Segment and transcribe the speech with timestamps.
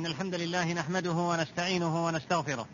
[0.00, 2.66] إن الحمد لله نحمده ونستعينه ونستغفره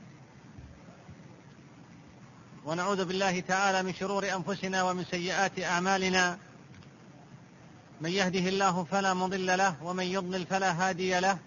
[2.65, 6.38] ونعوذ بالله تعالى من شرور أنفسنا ومن سيئات أعمالنا
[8.00, 11.38] من يهده الله فلا مضل له ومن يضلل فلا هادي له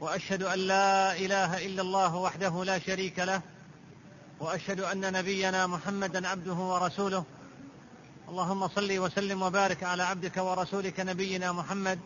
[0.00, 3.42] وأشهد أن لا إله إلا الله وحده لا شريك له
[4.40, 7.24] وأشهد أن نبينا محمدا عبده ورسوله
[8.28, 11.98] اللهم صل وسلم وبارك على عبدك ورسولك نبينا محمد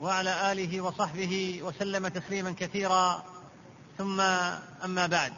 [0.00, 3.24] وعلى اله وصحبه وسلم تسليما كثيرا
[3.98, 4.20] ثم
[4.84, 5.32] اما بعد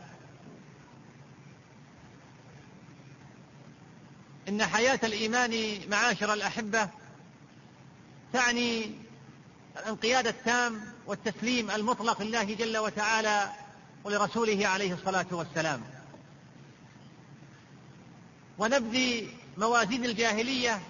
[4.48, 6.88] ان حياه الايمان معاشر الاحبه
[8.32, 8.98] تعني
[9.76, 13.48] الانقياد التام والتسليم المطلق لله جل وتعالى
[14.04, 15.82] ولرسوله عليه الصلاه والسلام
[18.58, 19.26] ونبذ
[19.58, 20.82] موازين الجاهليه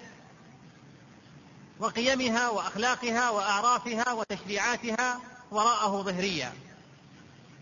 [1.79, 5.19] وقيمها واخلاقها واعرافها وتشريعاتها
[5.51, 6.53] وراءه ظهريا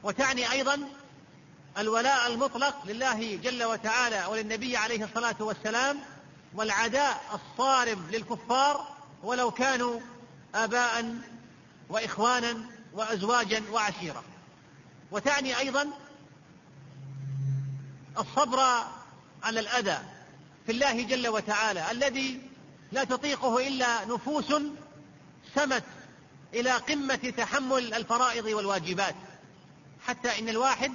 [0.03, 0.81] وتعني ايضا
[1.77, 5.99] الولاء المطلق لله جل وتعالى وللنبي عليه الصلاه والسلام
[6.55, 8.87] والعداء الصارم للكفار
[9.23, 9.99] ولو كانوا
[10.55, 11.15] اباء
[11.89, 12.57] واخوانا
[12.93, 14.23] وازواجا وعشيره
[15.11, 15.87] وتعني ايضا
[18.17, 18.59] الصبر
[19.43, 19.99] على الاذى
[20.65, 22.50] في الله جل وتعالى الذي
[22.91, 24.53] لا تطيقه إلا نفوس
[25.55, 25.83] سمت
[26.53, 29.15] إلى قمة تحمل الفرائض والواجبات
[30.07, 30.91] حتى إن الواحد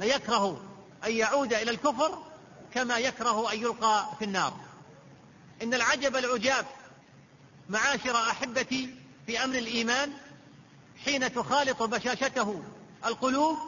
[0.00, 0.60] ليكره
[1.06, 2.22] أن يعود إلى الكفر
[2.74, 4.56] كما يكره أن يلقى في النار
[5.62, 6.66] إن العجب العجاب
[7.68, 8.94] معاشر أحبتي
[9.26, 10.12] في أمر الإيمان
[11.04, 12.62] حين تخالط بشاشته
[13.06, 13.58] القلوب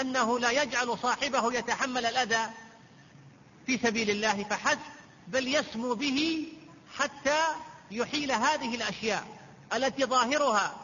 [0.00, 2.50] أنه لا يجعل صاحبه يتحمل الأذى
[3.66, 4.78] في سبيل الله فحسب
[5.28, 6.46] بل يسمو به
[6.98, 7.44] حتى
[7.90, 9.26] يحيل هذه الاشياء
[9.74, 10.74] التي ظاهرها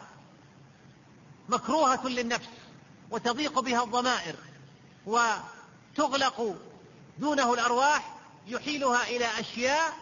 [1.49, 2.47] مكروهه للنفس
[3.11, 4.35] وتضيق بها الضمائر
[5.05, 6.55] وتغلق
[7.19, 8.15] دونه الارواح
[8.47, 9.93] يحيلها الى اشياء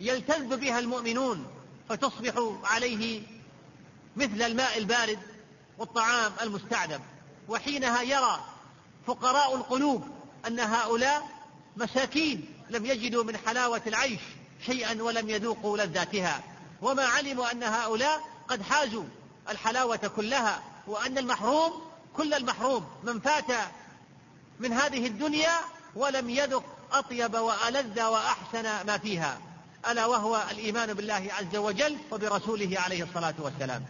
[0.00, 1.46] يلتذ بها المؤمنون
[1.88, 2.32] فتصبح
[2.64, 3.22] عليه
[4.16, 5.18] مثل الماء البارد
[5.78, 7.00] والطعام المستعذب
[7.48, 8.40] وحينها يرى
[9.06, 10.04] فقراء القلوب
[10.46, 11.28] ان هؤلاء
[11.76, 14.20] مساكين لم يجدوا من حلاوه العيش
[14.64, 16.40] شيئا ولم يذوقوا لذاتها
[16.82, 19.04] وما علموا أن هؤلاء قد حاجوا
[19.48, 21.72] الحلاوة كلها وأن المحروم
[22.16, 23.68] كل المحروم من فات
[24.60, 25.52] من هذه الدنيا
[25.94, 29.38] ولم يذق أطيب وألذ وأحسن ما فيها
[29.90, 33.84] ألا وهو الإيمان بالله عز وجل وبرسوله عليه الصلاة والسلام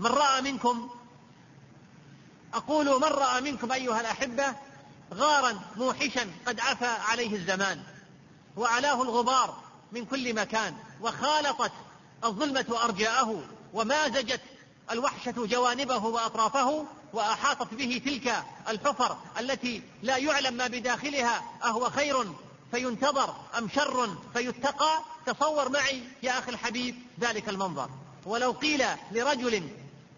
[0.00, 0.90] من رأى منكم
[2.54, 4.44] أقول من رأى منكم أيها الأحبة
[5.14, 7.82] غارا موحشا قد عفى عليه الزمان
[8.58, 9.54] وعلاه الغبار
[9.92, 11.72] من كل مكان وخالطت
[12.24, 13.42] الظلمة أرجاءه
[13.74, 14.40] ومازجت
[14.90, 22.26] الوحشة جوانبه وأطرافه وأحاطت به تلك الحفر التي لا يعلم ما بداخلها أهو خير
[22.74, 27.90] فينتظر أم شر فيتقى تصور معي يا أخي الحبيب ذلك المنظر
[28.26, 29.68] ولو قيل لرجل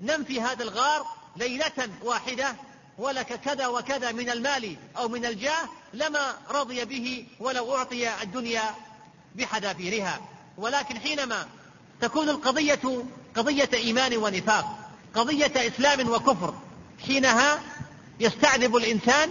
[0.00, 1.06] نم في هذا الغار
[1.37, 2.56] ليلة واحدة
[2.99, 8.62] ولك كذا وكذا من المال أو من الجاه لما رضي به ولو أعطي الدنيا
[9.37, 10.21] بحذافيرها
[10.56, 11.47] ولكن حينما
[12.01, 12.81] تكون القضية
[13.37, 14.67] قضية إيمان ونفاق
[15.15, 16.55] قضية إسلام وكفر
[17.06, 17.61] حينها
[18.21, 19.31] يستعذب الإنسان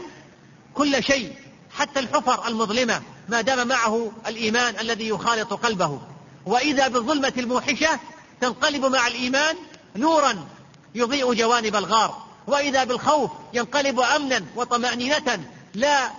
[0.74, 1.34] كل شيء
[1.78, 6.02] حتى الحفر المظلمة ما دام معه الإيمان الذي يخالط قلبه
[6.46, 8.00] وإذا بالظلمة الموحشة
[8.42, 9.56] تنقلب مع الإيمان
[9.96, 10.46] نورا
[10.96, 16.10] يضيء جوانب الغار وإذا بالخوف ينقلب أمنا وطمأنينة لا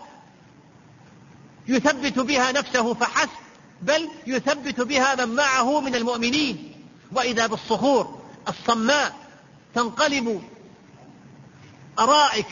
[1.68, 3.28] يثبت بها نفسه فحسب
[3.82, 6.74] بل يثبت بها من معه من المؤمنين
[7.12, 9.16] وإذا بالصخور الصماء
[9.74, 10.42] تنقلب
[11.98, 12.46] أرائك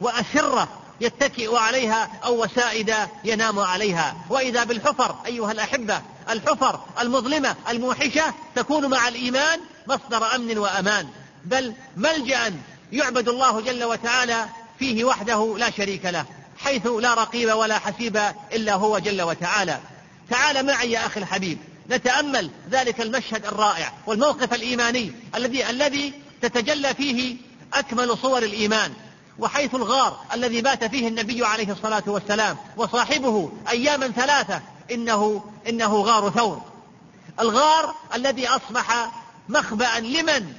[0.00, 0.68] وأسرة
[1.00, 2.94] يتكئ عليها أو وسائد
[3.24, 11.08] ينام عليها وإذا بالحفر أيها الأحبة الحفر المظلمة الموحشة تكون مع الإيمان مصدر أمن وأمان
[11.44, 12.54] بل ملجأ
[12.92, 14.46] يعبد الله جل وتعالى
[14.78, 16.26] فيه وحده لا شريك له
[16.64, 18.20] حيث لا رقيب ولا حسيب
[18.52, 19.80] إلا هو جل وتعالى
[20.30, 21.58] تعال معي يا أخي الحبيب
[21.90, 26.12] نتأمل ذلك المشهد الرائع والموقف الإيماني الذي الذي
[26.42, 27.36] تتجلى فيه
[27.74, 28.92] أكمل صور الإيمان
[29.38, 36.30] وحيث الغار الذي بات فيه النبي عليه الصلاة والسلام وصاحبه أياما ثلاثة إنه إنه غار
[36.30, 36.62] ثور
[37.40, 39.12] الغار الذي أصبح
[39.48, 40.52] مخبأ لمن؟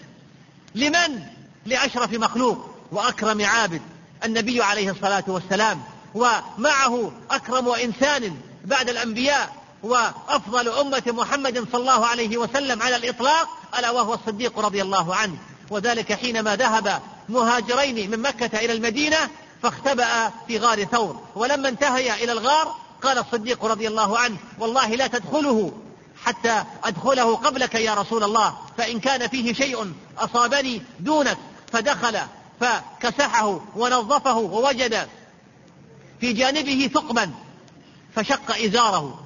[0.76, 1.24] لمن؟
[1.66, 3.82] لأشرف مخلوق وأكرم عابد
[4.26, 5.84] النبي عليه الصلاة والسلام
[6.16, 13.48] ومعه أكرم إنسان بعد الأنبياء وأفضل أمة محمد صلى الله عليه وسلم على الإطلاق
[13.80, 15.36] ألا وهو الصديق رضي الله عنه
[15.70, 19.18] وذلك حينما ذهب مهاجرين من مكة إلى المدينة
[19.64, 25.08] فاختبأ في غار ثور ولما انتهيا إلى الغار قال الصديق رضي الله عنه والله لا
[25.08, 25.72] تدخله
[26.26, 31.38] حتى أدخله قبلك يا رسول الله فإن كان فيه شيء أصابني دونك
[31.72, 32.20] فدخل
[32.62, 35.08] فكسحه ونظفه ووجد
[36.24, 37.32] في جانبه ثقبا
[38.16, 39.20] فشق إزاره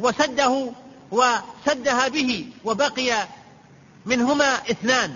[0.00, 0.72] وسده
[1.10, 3.12] وسدها به وبقي
[4.06, 5.14] منهما اثنان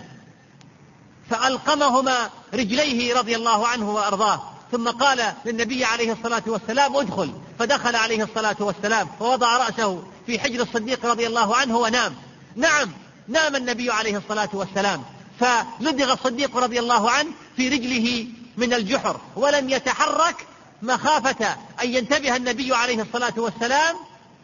[1.30, 8.24] فألقمهما رجليه رضي الله عنه وأرضاه ثم قال للنبي عليه الصلاة والسلام ادخل فدخل عليه
[8.24, 12.14] الصلاة والسلام ووضع رأسه في حجر الصديق رضي الله عنه ونام
[12.56, 12.90] نعم
[13.28, 15.04] نام النبي عليه الصلاة والسلام
[15.40, 18.26] فلدغ الصديق رضي الله عنه في رجله
[18.56, 20.36] من الجحر ولم يتحرك
[20.82, 21.52] مخافة
[21.82, 23.96] أن ينتبه النبي عليه الصلاة والسلام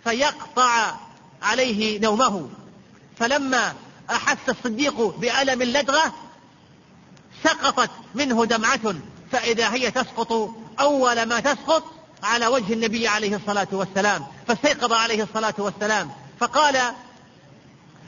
[0.05, 0.95] فيقطع
[1.43, 2.49] عليه نومه
[3.19, 3.75] فلما
[4.11, 6.15] أحس الصديق بألم اللدغة
[7.45, 8.95] سقطت منه دمعة
[9.33, 11.83] فإذا هي تسقط أول ما تسقط
[12.23, 16.79] على وجه النبي عليه الصلاة والسلام فاستيقظ عليه الصلاة والسلام فقال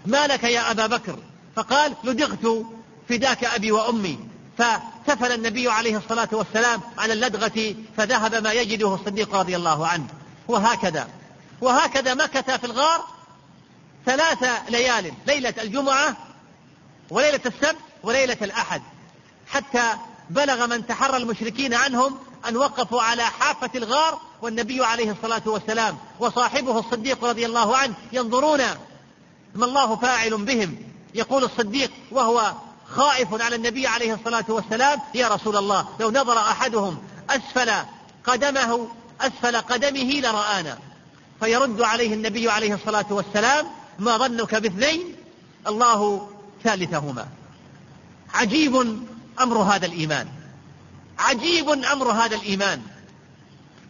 [0.07, 1.19] ما لك يا أبا بكر
[1.57, 2.65] فقال لدغت
[3.09, 4.19] فداك أبي وأمي
[4.59, 10.07] فكفل النبي عليه الصلاة والسلام على اللدغة فذهب ما يجده الصديق رضي الله عنه
[10.49, 11.09] وهكذا
[11.61, 13.01] وهكذا مكث في الغار
[14.07, 16.17] ثلاث ليال ليلة الجمعة
[17.11, 18.83] وليلة السبت وليلة الأحد
[19.49, 19.93] حتى
[20.31, 22.19] بلغ من تحرى المشركين عنهم
[22.49, 28.61] أن وقفوا على حافة الغار والنبي عليه الصلاة والسلام وصاحبه الصديق رضي الله عنه ينظرون
[29.55, 30.77] ما الله فاعل بهم
[31.15, 32.53] يقول الصديق وهو
[32.97, 36.99] خائف على النبي عليه الصلاة والسلام يا رسول الله لو نظر أحدهم
[37.31, 37.71] أسفل
[38.27, 38.89] قدمه
[39.21, 40.79] أسفل قدمه لرآنا
[41.41, 43.67] فيرد عليه النبي عليه الصلاة والسلام
[43.99, 45.15] ما ظنك باثنين
[45.67, 46.29] الله
[46.65, 47.27] ثالثهما
[48.35, 49.01] عجيب
[49.41, 50.27] أمر هذا الإيمان
[51.19, 52.83] عجيب أمر هذا الإيمان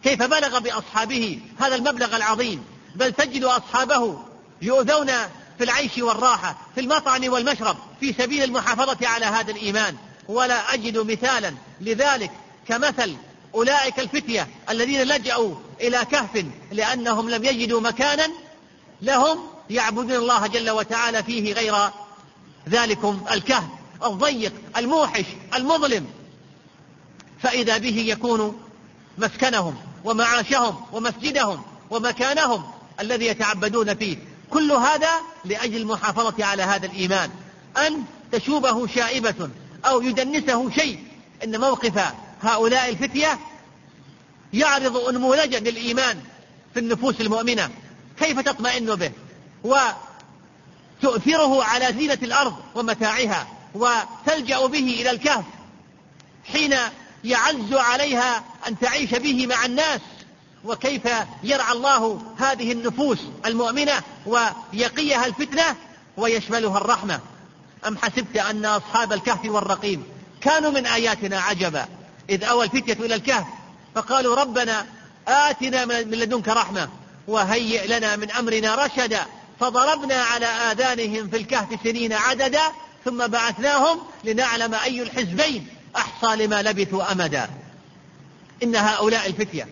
[0.03, 2.63] كيف بلغ بأصحابه هذا المبلغ العظيم
[2.95, 4.17] بل تجد أصحابه
[4.61, 5.11] يؤذون
[5.57, 9.95] في العيش والراحة في المطعم والمشرب في سبيل المحافظة على هذا الإيمان
[10.29, 12.31] ولا أجد مثالا لذلك
[12.67, 13.15] كمثل
[13.55, 18.27] أولئك الفتية الذين لجأوا إلى كهف لأنهم لم يجدوا مكانا
[19.01, 21.75] لهم يعبدون الله جل وتعالى فيه غير
[22.69, 23.67] ذلكم الكهف
[24.05, 25.25] الضيق الموحش
[25.55, 26.07] المظلم
[27.41, 28.59] فإذا به يكون
[29.17, 31.61] مسكنهم ومعاشهم ومسجدهم
[31.91, 32.63] ومكانهم
[33.01, 34.17] الذي يتعبدون فيه
[34.49, 35.09] كل هذا
[35.45, 37.29] لأجل المحافظة على هذا الإيمان
[37.87, 39.49] أن تشوبه شائبة
[39.85, 41.03] أو يدنسه شيء
[41.43, 42.03] إن موقف
[42.41, 43.39] هؤلاء الفتية
[44.53, 46.19] يعرض أنموذجا للإيمان
[46.73, 47.69] في النفوس المؤمنة
[48.19, 49.11] كيف تطمئن به
[51.03, 55.45] وتؤثره على زينة الأرض ومتاعها وتلجأ به إلى الكهف
[56.51, 56.75] حين
[57.23, 60.01] يعز عليها أن تعيش به مع الناس
[60.65, 61.01] وكيف
[61.43, 63.93] يرعى الله هذه النفوس المؤمنة
[64.25, 65.75] ويقيها الفتنة
[66.17, 67.19] ويشملها الرحمة
[67.87, 70.03] أم حسبت أن أصحاب الكهف والرقيم
[70.41, 71.85] كانوا من آياتنا عجبا
[72.29, 73.45] إذ أوى الفتية إلى الكهف
[73.95, 74.85] فقالوا ربنا
[75.27, 76.89] آتنا من لدنك رحمة
[77.27, 79.25] وهيئ لنا من أمرنا رشدا
[79.59, 82.61] فضربنا على آذانهم في الكهف سنين عددا
[83.05, 87.49] ثم بعثناهم لنعلم أي الحزبين أحصى لما لبثوا أمدا
[88.63, 89.67] إن هؤلاء الفتية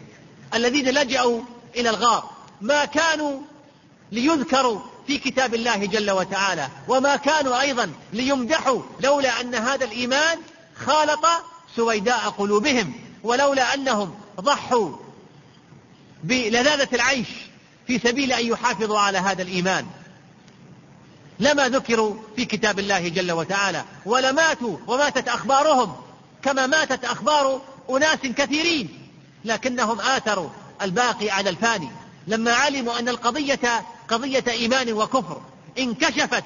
[0.53, 1.41] الذين لجأوا
[1.75, 2.29] إلى الغار
[2.61, 3.39] ما كانوا
[4.11, 10.37] ليذكروا في كتاب الله جل وتعالى وما كانوا أيضا ليمدحوا لولا أن هذا الإيمان
[10.85, 11.25] خالط
[11.75, 12.93] سويداء قلوبهم
[13.23, 14.89] ولولا أنهم ضحوا
[16.23, 17.27] بلذاذة العيش
[17.87, 19.85] في سبيل أن يحافظوا على هذا الإيمان
[21.39, 25.95] لما ذكروا في كتاب الله جل وتعالى ولماتوا وماتت أخبارهم
[26.43, 29.02] كما ماتت أخبار أناس كثيرين
[29.45, 30.49] لكنهم آثروا
[30.81, 31.89] الباقي على الفاني
[32.27, 35.41] لما علموا أن القضية قضية إيمان وكفر
[35.79, 36.43] انكشفت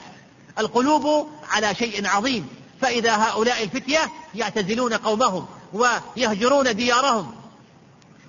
[0.60, 2.48] القلوب على شيء عظيم
[2.82, 4.00] فإذا هؤلاء الفتية
[4.36, 7.36] يعتزلون قومهم ويهجرون ديارهم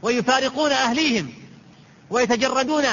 [0.02, 1.32] ويفارقون أهليهم
[2.10, 2.84] ويتجردون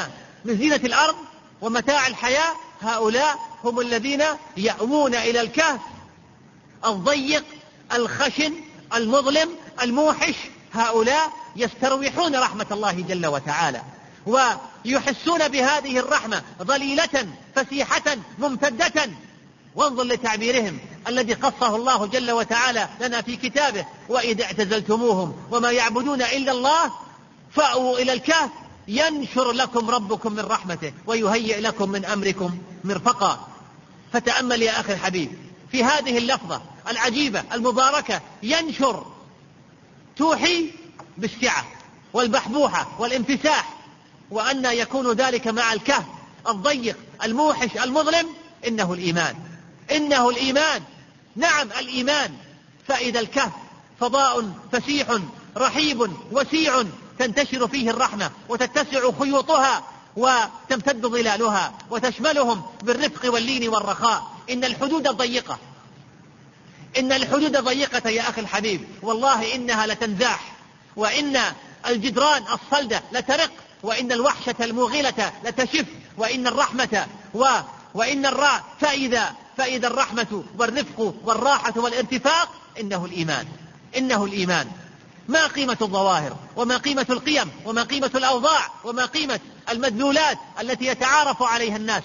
[0.46, 1.15] من زينة الأرض
[1.62, 4.24] ومتاع الحياة هؤلاء هم الذين
[4.58, 5.82] يأوون إلى الكهف
[6.86, 7.44] الضيق
[7.96, 8.53] الخشن
[8.96, 9.50] المظلم
[9.84, 10.36] الموحش
[10.74, 13.81] هؤلاء يستروحون رحمة الله جل وتعالى
[14.25, 19.09] ويحسون بهذه الرحمة ظليلة فسيحة ممتدة
[19.75, 26.51] وانظر لتعبيرهم الذي قصه الله جل وتعالى لنا في كتابه وإذا اعتزلتموهم وما يعبدون إلا
[26.51, 26.91] الله
[27.53, 28.50] فأووا إلى الكهف
[28.88, 33.47] ينشر لكم ربكم من رحمته ويهيئ لكم من أمركم مرفقا
[34.13, 35.31] فتأمل يا أخي الحبيب
[35.71, 39.05] في هذه اللفظة العجيبة المباركة ينشر
[40.17, 40.69] توحي
[41.17, 41.65] بالسعة
[42.13, 43.74] والبحبوحة والانفساح
[44.31, 46.05] وأن يكون ذلك مع الكهف
[46.50, 48.27] الضيق الموحش المظلم
[48.67, 49.36] إنه الإيمان
[49.91, 50.81] إنه الإيمان
[51.36, 52.36] نعم الإيمان
[52.88, 53.51] فإذا الكهف
[54.00, 55.07] فضاء فسيح
[55.57, 56.84] رحيب وسيع
[57.19, 59.84] تنتشر فيه الرحمة وتتسع خيوطها
[60.17, 65.57] وتمتد ظلالها وتشملهم بالرفق واللين والرخاء إن الحدود ضيقة
[67.00, 70.54] إن الحدود ضيقة يا أخي الحبيب والله إنها لتنزاح
[70.98, 71.38] وإن
[71.90, 73.52] الجدران الصلدة لترق
[73.84, 75.86] وإن الوحشة الموغلة لتشف
[76.18, 77.46] وإن الرحمة و
[77.94, 82.50] وإن الراء فإذا فإذا الرحمة والرفق والراحة والارتفاق
[82.80, 83.46] إنه الإيمان
[83.98, 84.72] إنه الإيمان
[85.28, 91.75] ما قيمة الظواهر وما قيمة القيم وما قيمة الأوضاع وما قيمة المدلولات التي يتعارف عليها
[91.75, 92.04] الناس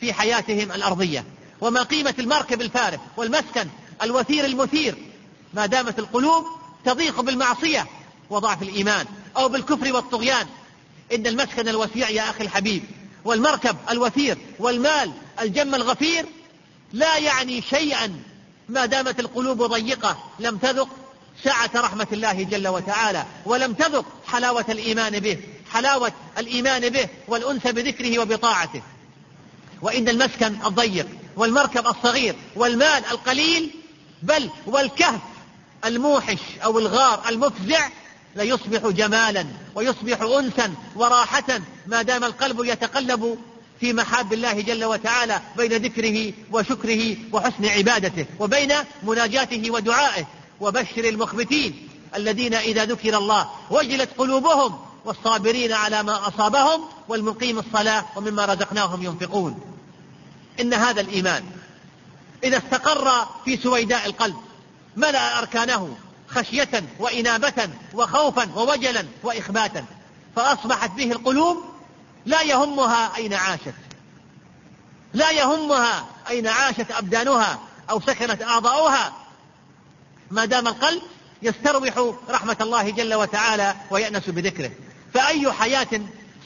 [0.00, 1.24] في حياتهم الأرضية
[1.60, 3.68] وما قيمة المركب الفارغ والمسكن
[4.02, 4.94] الوثير المثير
[5.54, 6.46] ما دامت القلوب
[6.84, 7.86] تضيق بالمعصية
[8.30, 9.06] وضعف الإيمان
[9.36, 10.46] أو بالكفر والطغيان
[11.14, 12.84] إن المسكن الوسيع يا أخي الحبيب
[13.24, 16.26] والمركب الوثير والمال الجم الغفير
[16.92, 18.20] لا يعني شيئا
[18.68, 20.88] ما دامت القلوب ضيقة لم تذق
[21.44, 25.38] سعة رحمة الله جل وتعالى ولم تذق حلاوة الإيمان به
[25.72, 28.82] حلاوة الإيمان به والأنس بذكره وبطاعته
[29.82, 31.06] وإن المسكن الضيق
[31.36, 33.70] والمركب الصغير والمال القليل
[34.22, 35.20] بل والكهف
[35.84, 37.88] الموحش أو الغار المفزع
[38.36, 43.38] ليصبح جمالا ويصبح أنسا وراحة ما دام القلب يتقلب
[43.80, 50.26] في محاب الله جل وتعالى بين ذكره وشكره وحسن عبادته وبين مناجاته ودعائه
[50.60, 58.44] وبشر المخبتين الذين إذا ذكر الله وجلت قلوبهم والصابرين على ما أصابهم والمقيم الصلاة ومما
[58.44, 59.60] رزقناهم ينفقون
[60.60, 61.44] إن هذا الإيمان
[62.44, 64.36] إذا استقر في سويداء القلب
[64.96, 65.96] ملأ أركانه
[66.28, 66.68] خشية
[66.98, 69.84] وإنابة وخوفا ووجلا وإخباتا
[70.36, 71.56] فأصبحت به القلوب
[72.26, 73.74] لا يهمها أين عاشت
[75.14, 77.58] لا يهمها أين عاشت أبدانها
[77.90, 79.12] أو سكنت أعضاؤها
[80.30, 81.02] ما دام القلب
[81.42, 84.70] يستروح رحمة الله جل وتعالى ويأنس بذكره
[85.14, 85.88] فأي حياة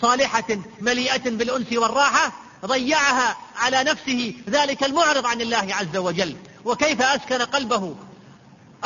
[0.03, 0.45] صالحة
[0.81, 2.33] مليئة بالأنس والراحة
[2.67, 7.95] ضيعها على نفسه ذلك المعرض عن الله عز وجل وكيف أسكن قلبه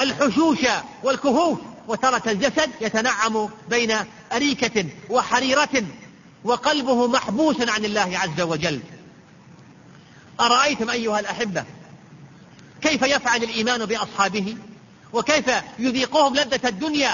[0.01, 0.59] الحشوش
[1.03, 1.59] والكهوف
[1.89, 3.95] وترة الجسد يتنعم بين
[4.33, 5.83] أريكة وحريرة
[6.45, 8.81] وقلبه محبوس عن الله عز وجل
[10.41, 11.65] أرأيتم أيها الأحبة
[12.83, 14.57] كيف يفعل الإيمان بأصحابه
[15.13, 15.45] وكيف
[15.79, 17.11] يذيقهم لذة الدنيا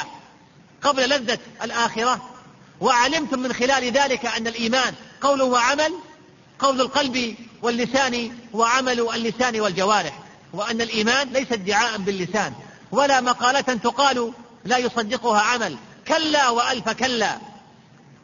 [0.83, 2.31] قبل لذة الآخرة
[2.81, 5.95] وعلمتم من خلال ذلك أن الإيمان قول وعمل
[6.59, 10.19] قول القلب واللسان وعمل اللسان والجوارح
[10.53, 12.53] وأن الإيمان ليس ادعاء باللسان
[12.93, 14.33] ولا مقالة تقال
[14.65, 15.77] لا يصدقها عمل
[16.09, 17.39] كلا وألف كلا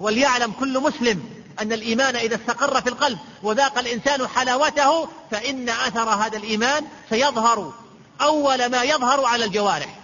[0.00, 1.23] وليعلم كل مسلم
[1.62, 7.73] أن الإيمان إذا استقر في القلب وذاق الإنسان حلاوته فإن أثر هذا الإيمان سيظهر
[8.20, 9.96] أول ما يظهر على الجوارح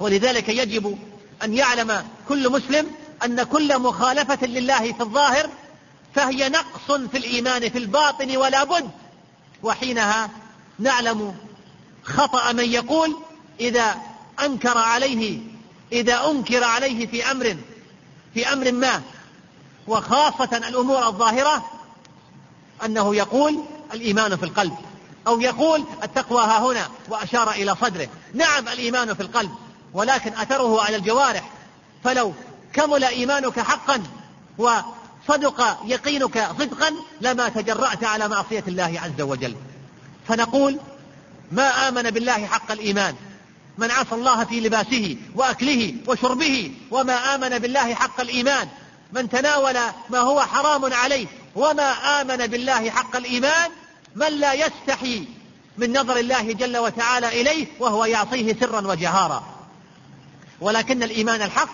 [0.00, 0.98] ولذلك يجب
[1.42, 2.90] أن يعلم كل مسلم
[3.24, 5.50] أن كل مخالفة لله في الظاهر
[6.14, 8.90] فهي نقص في الإيمان في الباطن ولا بد
[9.62, 10.30] وحينها
[10.78, 11.34] نعلم
[12.04, 13.16] خطأ من يقول
[13.60, 13.96] إذا
[14.44, 15.38] أنكر عليه
[15.92, 17.56] إذا أنكر عليه في أمر
[18.34, 19.02] في أمر ما
[19.86, 21.70] وخاصة الأمور الظاهرة
[22.84, 23.64] أنه يقول
[23.94, 24.74] الإيمان في القلب
[25.26, 29.50] أو يقول التقوى ها هنا وأشار إلى صدره نعم الإيمان في القلب
[29.94, 31.50] ولكن أثره على الجوارح
[32.04, 32.32] فلو
[32.72, 34.02] كمل إيمانك حقا
[34.58, 39.56] وصدق يقينك صدقا لما تجرأت على معصية الله عز وجل
[40.28, 40.78] فنقول
[41.52, 43.14] ما آمن بالله حق الإيمان
[43.78, 48.68] من عصى الله في لباسه واكله وشربه وما امن بالله حق الايمان
[49.12, 49.74] من تناول
[50.10, 53.70] ما هو حرام عليه وما امن بالله حق الايمان
[54.16, 55.24] من لا يستحي
[55.78, 59.44] من نظر الله جل وتعالى اليه وهو يعصيه سرا وجهارا
[60.60, 61.68] ولكن الايمان الحق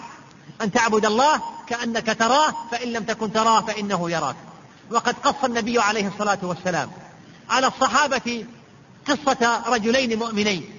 [0.63, 4.37] ان تعبد الله كانك تراه فان لم تكن تراه فانه يراك
[4.91, 6.91] وقد قص النبي عليه الصلاه والسلام
[7.51, 8.45] على الصحابه
[9.09, 10.76] قصه رجلين مؤمنين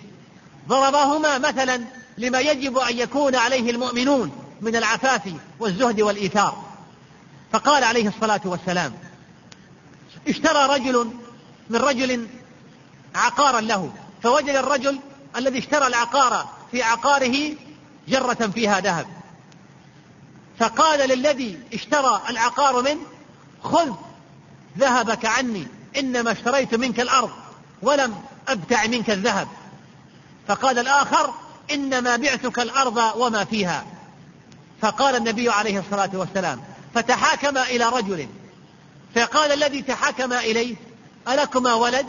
[0.68, 1.84] ضربهما مثلا
[2.18, 4.32] لما يجب أن يكون عليه المؤمنون
[4.62, 6.64] من العفاف والزهد والإيثار
[7.54, 8.94] فقال عليه الصلاة والسلام
[10.28, 11.12] اشترى رجل
[11.70, 12.28] من رجل
[13.16, 13.94] عقارا له
[14.24, 15.00] فوجد الرجل
[15.36, 17.56] الذي اشترى العقار في عقاره
[18.08, 19.08] جرة فيها ذهب
[20.60, 23.02] فقال للذي اشترى العقار منه
[23.64, 23.92] خذ
[24.78, 27.32] ذهبك عني إنما اشتريت منك الأرض
[27.82, 28.16] ولم
[28.50, 29.48] أبتع منك الذهب
[30.48, 31.34] فقال الآخر
[31.72, 33.86] إنما بعتك الأرض وما فيها
[34.82, 36.62] فقال النبي عليه الصلاة والسلام
[36.96, 38.28] فتحاكم إلى رجل
[39.16, 40.76] فقال الذي تحاكم إليه
[41.28, 42.06] ألكما ولد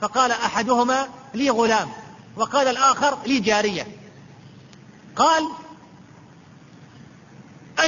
[0.00, 1.88] فقال أحدهما لي غلام
[2.36, 3.86] وقال الآخر لي جارية
[5.16, 5.48] قال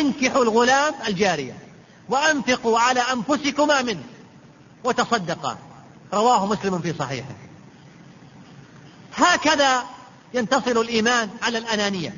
[0.01, 1.59] أنكحوا الغلام الجارية
[2.09, 4.03] وأنفقوا على أنفسكما منه
[4.85, 5.59] وتصدقا
[6.15, 7.35] رواه مسلم في صحيحه
[9.25, 9.85] هكذا
[10.35, 12.17] ينتصر الإيمان على الأنانية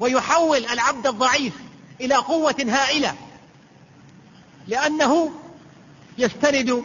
[0.00, 1.52] ويحول العبد الضعيف
[2.00, 3.14] إلى قوة هائلة
[4.68, 5.32] لأنه
[6.18, 6.82] يستند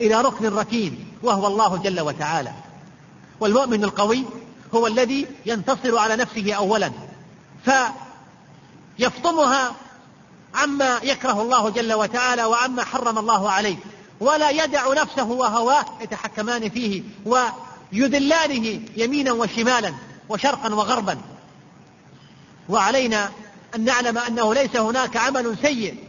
[0.00, 2.52] إلى ركن ركين وهو الله جل وتعالى
[3.40, 4.24] والمؤمن القوي
[4.74, 6.92] هو الذي ينتصر على نفسه أولا
[8.98, 9.72] فيفطمها
[10.54, 13.76] عما يكره الله جل وتعالى وعما حرم الله عليه
[14.20, 17.02] ولا يدع نفسه وهواه يتحكمان فيه
[17.92, 19.94] يذلانه يمينا وشمالا
[20.28, 21.18] وشرقا وغربا
[22.68, 23.30] وعلينا
[23.74, 26.04] أن نعلم أنه ليس هناك عمل سيء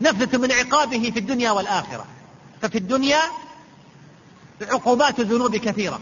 [0.00, 2.06] نفلت من عقابه في الدنيا والآخرة
[2.62, 3.20] ففي الدنيا
[4.62, 6.00] عقوبات الذنوب كثيرة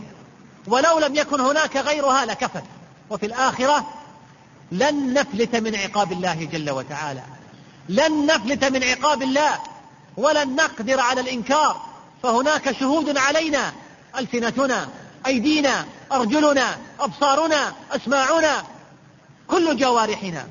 [0.67, 2.65] ولو لم يكن هناك غيرها لكفت
[3.11, 3.91] وفي الآخرة
[4.73, 7.23] لن نفلت من عقاب الله جل وتعالى
[7.89, 9.59] لن نفلت من عقاب الله
[10.17, 11.90] ولن نقدر على الإنكار
[12.23, 13.73] فهناك شهود علينا
[14.19, 14.89] ألسنتنا
[15.27, 18.63] أيدينا أرجلنا أبصارنا أسماعنا
[19.49, 20.47] كل جوارحنا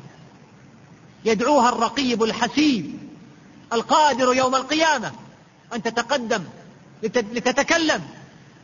[1.25, 2.99] يدعوها الرقيب الحسيب
[3.73, 5.11] القادر يوم القيامة
[5.73, 6.43] أن تتقدم
[7.03, 8.01] لتتكلم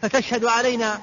[0.02, 1.00] فتشهد علينا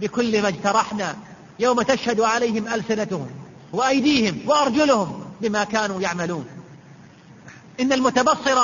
[0.00, 1.16] بكل ما اجترحنا
[1.58, 3.30] يوم تشهد عليهم ألسنتهم
[3.72, 6.46] وأيديهم وأرجلهم بما كانوا يعملون
[7.80, 8.58] إن المتبصر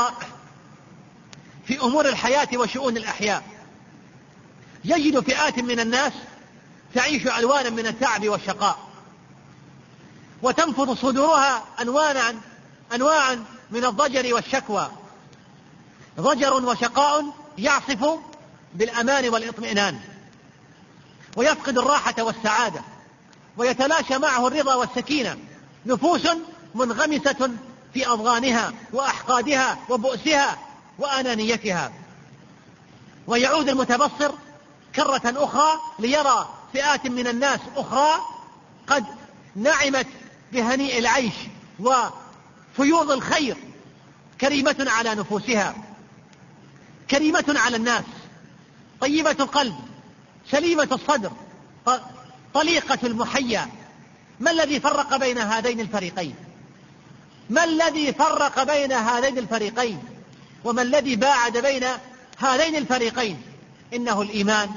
[1.69, 3.43] في أمور الحياة وشؤون الأحياء
[4.85, 6.13] يجد فئات من الناس
[6.95, 8.79] تعيش ألوانا من التعب والشقاء
[10.43, 12.41] وتنفض صدورها أنواعا
[12.95, 14.91] أنواعا من الضجر والشكوى
[16.21, 17.25] ضجر وشقاء
[17.59, 18.05] يعصف
[18.75, 20.01] بالأمان والإطمئنان
[21.37, 22.81] ويفقد الراحة والسعادة
[23.57, 25.37] ويتلاشى معه الرضا والسكينة
[25.87, 26.27] نفوس
[26.75, 27.51] منغمسة
[27.95, 30.68] في أضغانها وأحقادها وبؤسها
[30.99, 31.93] وأنانيتها
[33.27, 34.33] ويعود المتبصر
[34.95, 38.21] كرة أخرى ليرى فئات من الناس أخرى
[38.87, 39.05] قد
[39.57, 40.07] نعمت
[40.53, 41.33] بهنيء العيش
[41.81, 43.57] وفيوض الخير
[44.41, 45.75] كريمة على نفوسها
[47.11, 48.03] كريمة على الناس
[49.01, 49.77] طيبة القلب
[50.51, 51.31] سليمة الصدر
[52.55, 53.69] طليقة المحيا
[54.41, 56.35] ما الذي فرق بين هذين الفريقين
[57.51, 60.03] ما الذي فرق بين هذين الفريقين
[60.65, 61.85] وما الذي باعد بين
[62.39, 63.43] هذين الفريقين
[63.95, 64.71] انه الايمان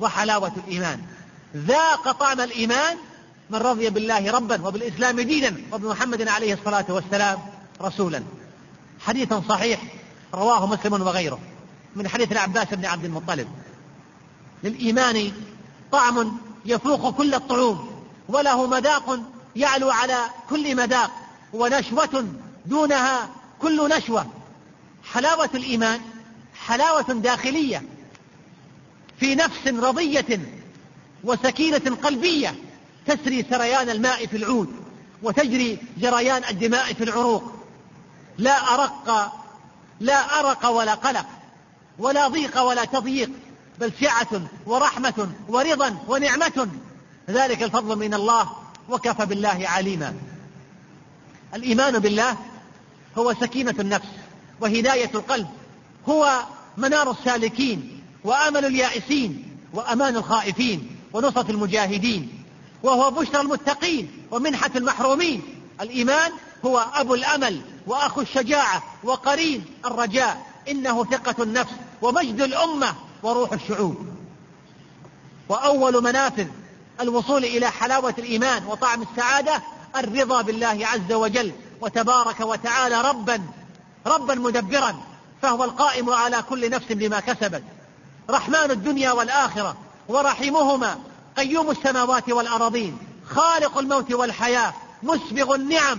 [0.00, 1.00] وحلاوه الايمان
[1.56, 2.96] ذاق طعم الايمان
[3.50, 7.38] من رضي بالله ربا وبالاسلام دينا وبمحمد عليه الصلاه والسلام
[7.82, 8.22] رسولا
[9.00, 9.82] حديث صحيح
[10.34, 11.38] رواه مسلم وغيره
[11.96, 13.48] من حديث العباس بن عبد المطلب
[14.64, 15.32] للايمان
[15.92, 19.18] طعم يفوق كل الطعوم وله مذاق
[19.56, 20.18] يعلو على
[20.50, 21.10] كل مذاق
[21.52, 22.26] ونشوه
[22.66, 23.28] دونها
[23.62, 24.26] كل نشوه
[25.14, 26.00] حلاوة الإيمان
[26.66, 27.82] حلاوة داخلية
[29.20, 30.40] في نفس رضية
[31.24, 32.54] وسكينة قلبية
[33.06, 34.68] تسري سريان الماء في العود
[35.22, 37.52] وتجري جريان الدماء في العروق
[38.38, 39.32] لا أرق
[40.00, 41.26] لا أرق ولا قلق
[41.98, 43.30] ولا ضيق ولا تضييق
[43.80, 46.68] بل سعة ورحمة ورضا ونعمة
[47.30, 48.50] ذلك الفضل من الله
[48.88, 50.14] وكفى بالله عليما
[51.54, 52.36] الإيمان بالله
[53.18, 54.08] هو سكينة النفس
[54.60, 55.46] وهداية القلب
[56.08, 56.40] هو
[56.76, 62.42] منار السالكين وأمل اليائسين وأمان الخائفين ونصرة المجاهدين
[62.82, 65.42] وهو بشرى المتقين ومنحة المحرومين
[65.80, 66.32] الإيمان
[66.66, 73.96] هو أبو الأمل وأخو الشجاعة وقرين الرجاء إنه ثقة النفس ومجد الأمة وروح الشعوب
[75.48, 76.46] وأول منافذ
[77.00, 79.62] الوصول إلى حلاوة الإيمان وطعم السعادة
[79.96, 83.42] الرضا بالله عز وجل وتبارك وتعالى ربا
[84.06, 84.94] ربا مدبرا
[85.42, 87.62] فهو القائم على كل نفس بما كسبت
[88.30, 89.76] رحمن الدنيا والاخره
[90.08, 90.98] ورحمهما
[91.36, 92.98] قيوم السماوات والارضين
[93.30, 95.98] خالق الموت والحياه مسبغ النعم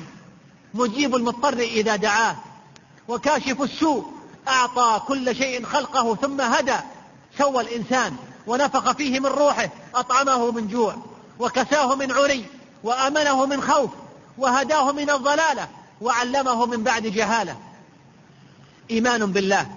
[0.73, 2.35] مجيب المضطر اذا دعاه
[3.07, 4.11] وكاشف السوء
[4.47, 6.75] اعطى كل شيء خلقه ثم هدى
[7.37, 8.15] سوى الانسان
[8.47, 10.95] ونفخ فيه من روحه اطعمه من جوع
[11.39, 12.45] وكساه من عري
[12.83, 13.89] وامنه من خوف
[14.37, 15.67] وهداه من الضلاله
[16.01, 17.57] وعلمه من بعد جهاله
[18.91, 19.67] إيمان بالله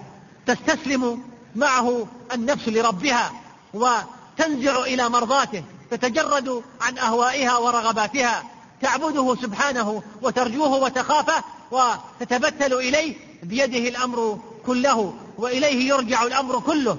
[0.45, 1.23] تستسلم
[1.55, 3.31] معه النفس لربها
[3.73, 8.43] وتنزع إلى مرضاته تتجرد عن أهوائها ورغباتها
[8.81, 16.97] تعبده سبحانه وترجوه وتخافه وتتبتل إليه بيده الأمر كله وإليه يرجع الأمر كله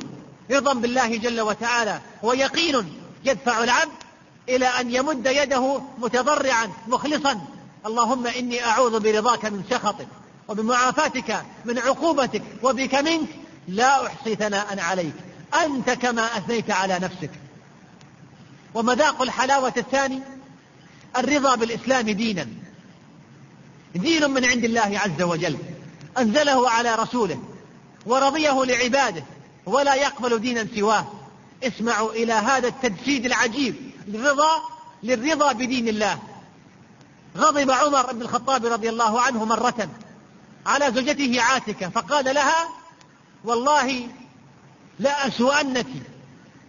[0.50, 2.92] رضا بالله جل وتعالى ويقين
[3.24, 3.92] يدفع العبد
[4.48, 7.40] إلى أن يمد يده متضرعا مخلصا
[7.86, 10.08] اللهم إني أعوذ برضاك من سخطك
[10.48, 13.28] وبمعافاتك من عقوبتك وبك منك
[13.68, 15.12] لا أحصي ثناء عليك
[15.64, 17.30] أنت كما أثنيت على نفسك
[18.74, 20.20] ومذاق الحلاوة الثاني
[21.16, 22.46] الرضا بالإسلام دينا
[23.94, 25.56] دين من عند الله عز وجل
[26.18, 27.42] أنزله على رسوله
[28.06, 29.24] ورضيه لعباده
[29.66, 31.06] ولا يقبل دينا سواه
[31.62, 33.74] اسمعوا إلى هذا التجسيد العجيب
[34.14, 34.62] الرضا
[35.02, 36.18] للرضا بدين الله
[37.36, 39.88] غضب عمر بن الخطاب رضي الله عنه مرة
[40.66, 42.68] على زوجته عاتكة فقال لها
[43.44, 44.08] والله
[45.00, 45.86] لأسوأنك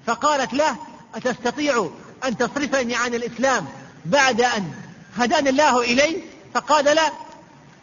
[0.07, 0.77] فقالت له
[1.15, 1.89] أتستطيع
[2.25, 3.65] أن تصرفني عن الإسلام
[4.05, 4.71] بعد أن
[5.17, 7.11] هداني الله إلي فقال لا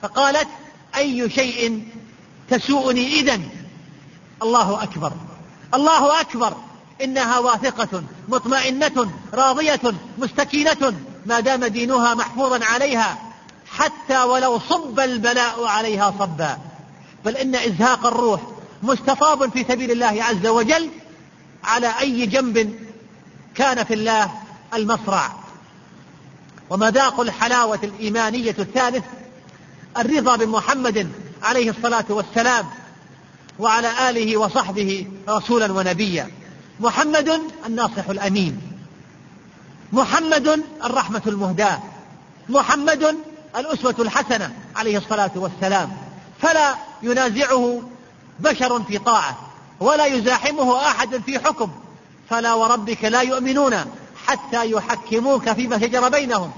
[0.03, 0.48] فقالت
[0.96, 1.88] أي شيء
[2.50, 3.40] تسوءني إذا
[4.42, 5.12] الله أكبر
[5.74, 6.57] الله أكبر
[7.05, 9.81] إنها واثقة مطمئنة راضية
[10.18, 10.94] مستكينة
[11.27, 13.23] ما دام دينها محفوظا عليها
[13.78, 16.58] حتى ولو صب البلاء عليها صبا
[17.24, 18.40] بل ان ازهاق الروح
[18.82, 20.90] مستطاب في سبيل الله عز وجل
[21.64, 22.74] على اي جنب
[23.54, 24.30] كان في الله
[24.74, 25.32] المصرع
[26.70, 29.04] ومذاق الحلاوه الايمانيه الثالث
[29.98, 31.10] الرضا بمحمد
[31.42, 32.66] عليه الصلاه والسلام
[33.58, 36.30] وعلى اله وصحبه رسولا ونبيا
[36.80, 37.30] محمد
[37.66, 38.60] الناصح الامين
[39.92, 41.78] محمد الرحمه المهداه
[42.48, 43.16] محمد
[43.56, 45.96] الأسوة الحسنة عليه الصلاة والسلام
[46.42, 47.82] فلا ينازعه
[48.40, 49.38] بشر في طاعة
[49.80, 51.70] ولا يزاحمه أحد في حكم
[52.30, 53.74] فلا وربك لا يؤمنون
[54.26, 56.52] حتى يحكموك فيما شجر بينهم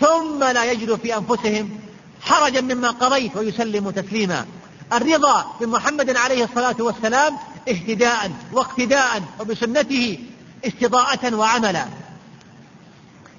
[0.00, 1.80] ثم لا يجدوا في أنفسهم
[2.22, 4.46] حرجا مما قضيت ويسلموا تسليما
[4.92, 7.36] الرضا بمحمد عليه الصلاة والسلام
[7.68, 10.18] اهتداء واقتداء وبسنته
[10.66, 11.86] استضاءة وعملا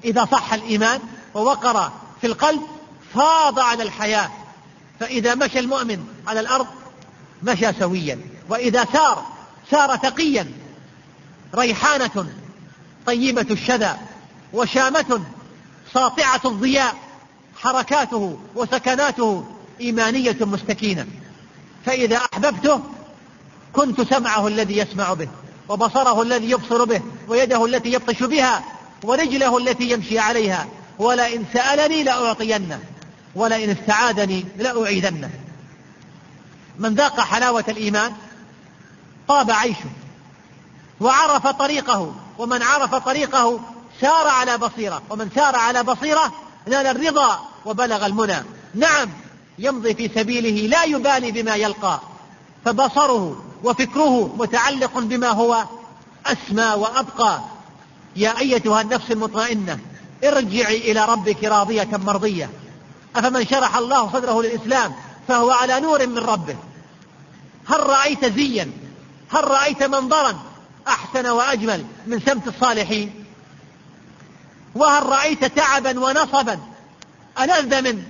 [0.05, 0.99] إذا صح الإيمان
[1.35, 1.91] ووقر
[2.21, 2.61] في القلب
[3.15, 4.29] فاض عن الحياة
[4.99, 6.67] فإذا مشى المؤمن على الأرض
[7.43, 9.25] مشى سويا وإذا سار
[9.71, 10.51] سار تقيا
[11.55, 12.27] ريحانة
[13.05, 13.95] طيبة الشذى
[14.53, 15.21] وشامة
[15.93, 16.95] ساطعة الضياء
[17.57, 19.45] حركاته وسكناته
[19.81, 21.07] إيمانية مستكينة
[21.85, 22.81] فإذا أحببته
[23.73, 25.29] كنت سمعه الذي يسمع به
[25.69, 28.63] وبصره الذي يبصر به ويده التي يبطش بها
[29.03, 30.67] ورجله التي يمشي عليها
[30.99, 32.79] ولئن سألني لأعطينه
[33.38, 35.30] ولئن استعادني لأعيدنه
[36.80, 38.13] من ذاق حلاوة الإيمان
[39.28, 39.89] طاب عيشه
[41.00, 43.60] وعرف طريقه ومن عرف طريقه
[44.02, 46.34] سار على بصيرة ومن سار على بصيرة
[46.67, 48.38] نال الرضا وبلغ المنى
[48.76, 49.10] نعم
[49.60, 52.00] يمضي في سبيله لا يبالي بما يلقى
[52.65, 55.63] فبصره وفكره متعلق بما هو
[56.26, 57.41] أسمى وأبقى
[58.15, 59.80] يا أيتها النفس المطمئنة
[60.23, 62.50] ارجعي إلى ربك راضية مرضية
[63.17, 64.93] أفمن شرح الله صدره للإسلام
[65.27, 66.56] فهو على نور من ربه
[67.67, 68.71] هل رأيت زيا
[69.32, 70.39] هل رأيت منظرا
[70.88, 73.25] أحسن وأجمل من سمت الصالحين
[74.75, 76.60] وهل رأيت تعبا ونصبا
[77.39, 78.03] ألذ من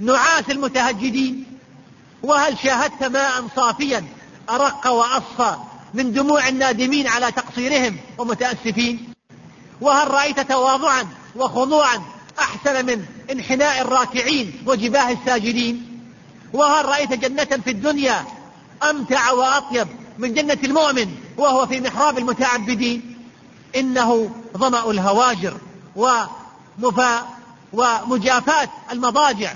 [0.00, 1.58] نعاس المتهجدين
[2.22, 4.04] وهل شاهدت ماء صافيا
[4.50, 5.56] أرق وأصفى
[5.94, 9.08] من دموع النادمين على تقصيرهم ومتأسفين
[9.80, 12.02] وهل رأيت تواضعا وخضوعا
[12.66, 16.00] أحسن من انحناء الراكعين وجباه الساجدين
[16.52, 18.24] وهل رأيت جنة في الدنيا
[18.90, 23.18] أمتع وأطيب من جنة المؤمن وهو في محراب المتعبدين
[23.76, 25.58] إنه ظمأ الهواجر
[25.96, 27.28] ومفا
[27.72, 29.52] ومجافاة المضاجع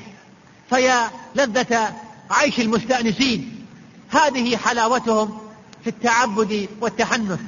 [0.71, 1.95] فيا لذة
[2.31, 3.67] عيش المستأنسين
[4.11, 5.39] هذه حلاوتهم
[5.85, 7.41] في التعبد والتحنث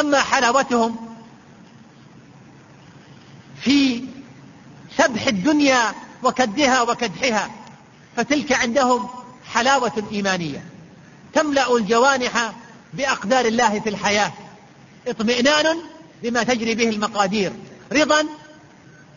[0.00, 1.11] أما حلاوتهم
[3.64, 4.04] في
[4.98, 7.50] سبح الدنيا وكدها وكدحها
[8.16, 9.08] فتلك عندهم
[9.52, 10.64] حلاوة إيمانية
[11.34, 12.52] تملأ الجوانح
[12.94, 14.32] بأقدار الله في الحياة
[15.08, 15.78] اطمئنان
[16.22, 17.52] بما تجري به المقادير
[17.92, 18.24] رضا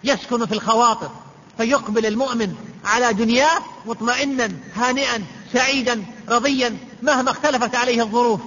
[0.04, 1.10] يسكن في الخواطر
[1.58, 2.56] فيقبل المؤمن
[2.86, 8.42] على دنياه مطمئنا هانئا سعيدا رضيا مهما اختلفت عليه الظروف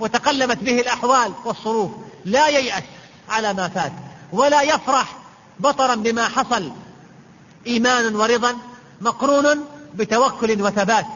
[0.00, 1.90] وتقلبت به الأحوال والصروف
[2.24, 2.82] لا ييأس
[3.28, 3.92] على ما فات
[4.32, 5.16] ولا يفرح
[5.60, 6.72] بطرا بما حصل
[7.66, 8.56] إيمانا ورضا
[9.00, 9.64] مقرون
[9.94, 11.06] بتوكل وثبات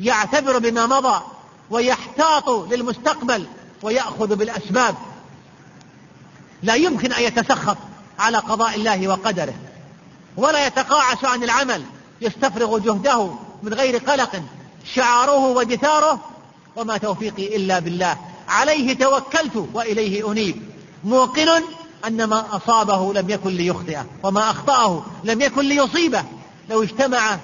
[0.00, 1.22] يعتبر بما مضى
[1.70, 3.46] ويحتاط للمستقبل
[3.82, 4.94] ويأخذ بالأسباب
[6.62, 7.76] لا يمكن أن يتسخط
[8.18, 9.54] على قضاء الله وقدره
[10.36, 11.82] ولا يتقاعس عن العمل
[12.20, 13.24] يستفرغ جهده
[13.62, 14.42] من غير قلق
[14.94, 16.20] شعاره ودثاره
[16.76, 18.18] وما توفيقي إلا بالله
[18.48, 20.62] عليه توكلت وإليه أنيب
[21.04, 21.48] موقن
[22.06, 26.24] أن ما أصابه لم يكن ليخطئه وما أخطأه لم يكن ليصيبه
[26.70, 27.38] لو اجتمع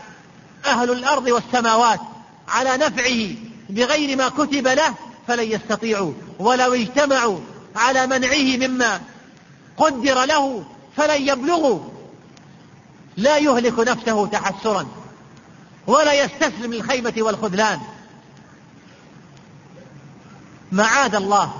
[0.66, 2.00] أهل الأرض والسماوات
[2.48, 3.28] على نفعه
[3.70, 4.94] بغير ما كتب له
[5.28, 7.38] فلن يستطيعوا ولو اجتمعوا
[7.76, 9.00] على منعه مما
[9.76, 10.64] قدر له
[10.96, 11.78] فلن يبلغوا
[13.16, 14.86] لا يهلك نفسه تحسرا
[15.86, 17.80] ولا يستسلم للخيبة والخذلان
[20.72, 21.54] معاذ الله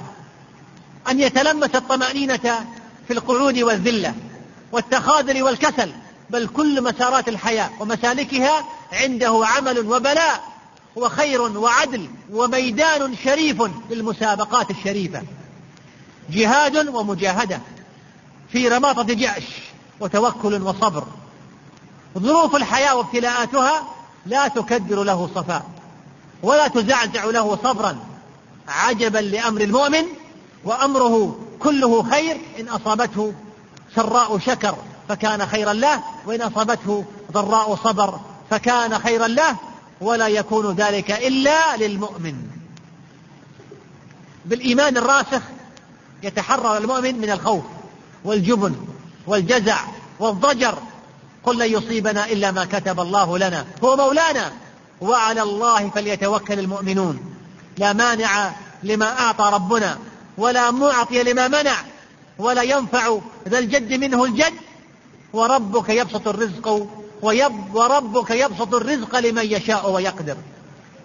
[1.11, 2.63] أن يتلمس الطمأنينة
[3.07, 4.15] في القعود والذلة
[4.73, 5.93] والتخاذل والكسل
[6.31, 10.45] بل كل مسارات الحياة ومسالكها عنده عمل وبلاء
[10.97, 15.23] وخير وعدل وميدان شريف للمسابقات الشريفة
[16.31, 17.61] جهاد ومجاهدة
[18.53, 19.45] في رماطة جأش
[20.01, 21.05] وتوكل وصبر
[22.19, 23.83] ظروف الحياة وابتلاءاتها
[24.27, 25.67] لا تكدر له صفاء
[26.43, 27.97] ولا تزعزع له صبرا
[28.69, 30.03] عجبا لأمر المؤمن
[30.65, 33.35] وأمره كله خير إن أصابته
[33.97, 34.77] سراء شكر
[35.09, 38.21] فكان خيرا له وإن أصابته ضراء صبر
[38.51, 39.57] فكان خيرا له
[40.01, 42.37] ولا يكون ذلك إلا للمؤمن
[44.47, 45.43] بالإيمان الراسخ
[46.23, 47.65] يتحرر المؤمن من الخوف
[48.25, 48.75] والجبن
[49.27, 49.77] والجزع
[50.21, 50.79] والضجر
[51.45, 54.53] قل لن يصيبنا إلا ما كتب الله لنا هو مولانا
[55.01, 57.19] وعلى الله فليتوكل المؤمنون
[57.79, 58.51] لا مانع
[58.83, 59.99] لما أعطى ربنا
[60.43, 61.77] ولا معطي لما منع
[62.39, 64.53] ولا ينفع ذا الجد منه الجد
[65.33, 66.87] وربك يبسط الرزق
[67.23, 70.37] ويب وربك يبسط الرزق لمن يشاء ويقدر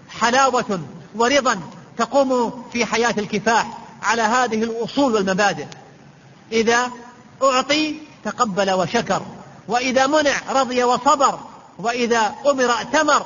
[0.10, 0.80] حلاوة
[1.16, 1.60] ورضا
[1.98, 5.66] تقوم في حياة الكفاح على هذه الأصول والمبادئ
[6.52, 6.92] إذا
[7.44, 7.96] أعطي
[8.26, 9.22] تقبل وشكر
[9.68, 11.40] وإذا منع رضي وصبر
[11.80, 13.26] وإذا أمر ائتمر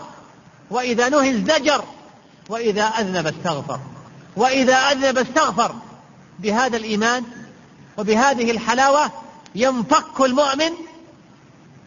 [0.71, 1.83] وإذا نهي ازدجر
[2.49, 3.79] وإذا أذنب استغفر
[4.37, 5.75] وإذا أذنب استغفر
[6.41, 7.23] بهذا الإيمان
[7.97, 9.11] وبهذه الحلاوة
[9.55, 10.71] ينفك المؤمن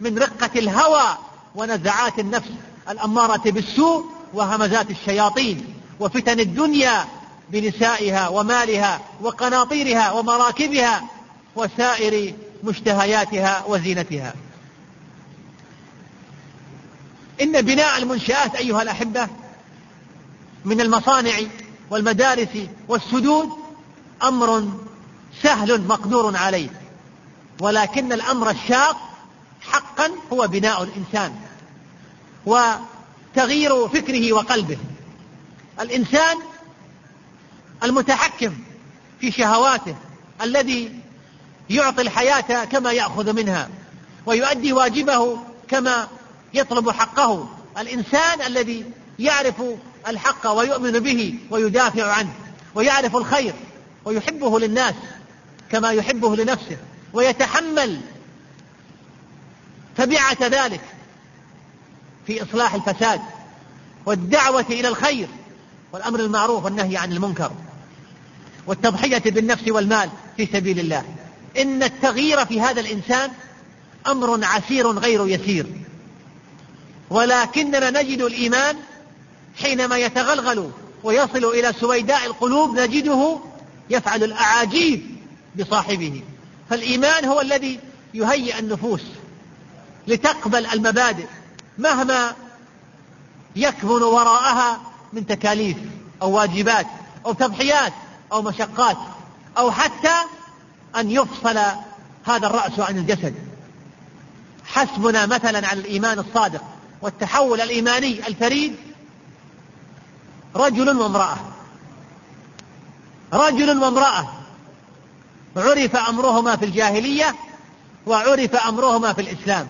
[0.01, 1.17] من رقة الهوى
[1.55, 2.51] ونزعات النفس
[2.91, 7.05] الأمارة بالسوء وهمزات الشياطين وفتن الدنيا
[7.51, 11.03] بنسائها ومالها وقناطيرها ومراكبها
[11.57, 14.35] وسائر مشتهياتها وزينتها
[17.43, 19.29] إن بناء المنشآت أيها الأحبة
[20.65, 21.33] من المصانع
[21.91, 22.49] والمدارس
[22.89, 23.51] والسدود
[24.29, 24.65] امر
[25.43, 26.69] سهل مقدور عليه
[27.61, 28.97] ولكن الامر الشاق
[29.61, 31.35] حقا هو بناء الانسان
[32.47, 34.79] وتغيير فكره وقلبه
[35.81, 36.39] الانسان
[37.85, 38.51] المتحكم
[39.21, 39.97] في شهواته
[40.43, 40.91] الذي
[41.71, 43.69] يعطي الحياه كما ياخذ منها
[44.27, 46.09] ويؤدي واجبه كما
[46.55, 48.85] يطلب حقه الانسان الذي
[49.19, 49.55] يعرف
[50.09, 52.33] الحق ويؤمن به ويدافع عنه
[52.75, 53.55] ويعرف الخير
[54.05, 54.95] ويحبه للناس
[55.71, 56.77] كما يحبه لنفسه
[57.13, 58.01] ويتحمل
[59.97, 60.81] تبعة ذلك
[62.27, 63.21] في إصلاح الفساد
[64.07, 65.29] والدعوة إلى الخير
[65.93, 67.53] والأمر المعروف والنهي عن المنكر
[68.67, 71.05] والتضحية بالنفس والمال في سبيل الله
[71.61, 73.31] إن التغيير في هذا الإنسان
[74.07, 75.67] أمر عسير غير يسير
[77.11, 78.77] ولكننا نجد الإيمان
[79.63, 80.71] حينما يتغلغل
[81.05, 83.39] ويصل إلى سويداء القلوب نجده
[83.91, 85.07] يفعل الأعاجيب
[85.59, 86.23] بصاحبه
[86.71, 87.81] فالإيمان هو الذي
[88.15, 89.03] يهيئ النفوس
[90.09, 91.27] لتقبل المبادئ
[91.79, 92.33] مهما
[93.57, 94.81] يكمن وراءها
[95.13, 95.77] من تكاليف
[96.23, 96.87] أو واجبات
[97.27, 97.93] أو تضحيات
[98.33, 98.97] أو مشقات
[99.59, 100.15] أو حتى
[100.97, 101.59] أن يفصل
[102.25, 103.35] هذا الرأس عن الجسد
[104.67, 106.65] حسبنا مثلا على الإيمان الصادق
[107.03, 108.77] والتحول الإيماني الفريد
[110.57, 111.37] رجل وامرأة
[113.35, 114.25] رجل وامرأة
[115.57, 117.35] عرف أمرهما في الجاهلية
[118.07, 119.69] وعرف أمرهما في الإسلام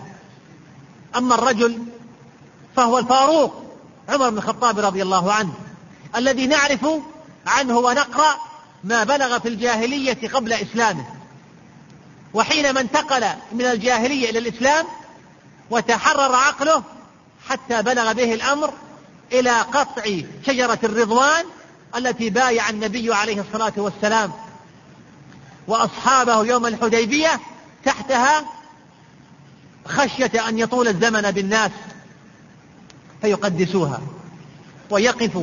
[1.15, 1.83] أما الرجل
[2.75, 3.63] فهو الفاروق
[4.09, 5.53] عمر بن الخطاب رضي الله عنه
[6.15, 6.87] الذي نعرف
[7.47, 8.35] عنه ونقرأ
[8.83, 11.05] ما بلغ في الجاهلية قبل إسلامه
[12.33, 14.85] وحينما انتقل من الجاهلية إلى الإسلام
[15.71, 16.83] وتحرر عقله
[17.49, 18.73] حتى بلغ به الأمر
[19.31, 20.03] إلى قطع
[20.45, 21.45] شجرة الرضوان
[21.97, 24.31] التي بايع النبي عليه الصلاة والسلام
[25.67, 27.29] وأصحابه يوم الحديبية
[27.85, 28.45] تحتها
[29.85, 31.71] خشية أن يطول الزمن بالناس
[33.21, 34.01] فيقدسوها
[34.89, 35.37] ويقف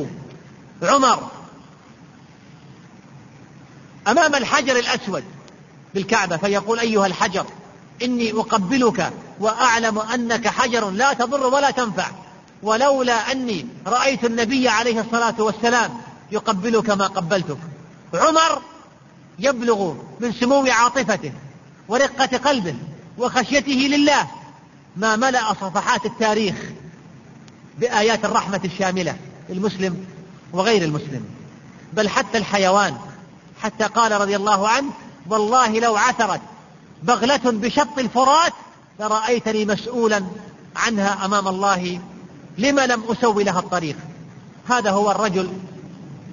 [0.83, 1.27] عمر
[4.07, 5.23] أمام الحجر الأسود
[5.93, 7.45] بالكعبة فيقول أيها الحجر
[8.03, 12.07] إني أقبلك وأعلم أنك حجر لا تضر ولا تنفع
[12.63, 17.57] ولولا أني رأيت النبي عليه الصلاة والسلام يقبلك ما قبلتك
[18.13, 18.61] عمر
[19.39, 21.31] يبلغ من سمو عاطفته
[21.87, 22.75] ورقة قلبه
[23.17, 24.27] وخشيته لله
[24.97, 26.55] ما ملأ صفحات التاريخ
[27.79, 29.15] بآيات الرحمة الشاملة
[29.49, 30.05] المسلم
[30.53, 31.25] وغير المسلم
[31.93, 32.97] بل حتى الحيوان
[33.61, 34.89] حتى قال رضي الله عنه
[35.29, 36.41] والله لو عثرت
[37.03, 38.53] بغلة بشط الفرات
[38.99, 40.23] لرأيتني مسؤولا
[40.75, 41.99] عنها أمام الله
[42.57, 43.95] لما لم أسوي لها الطريق
[44.69, 45.49] هذا هو الرجل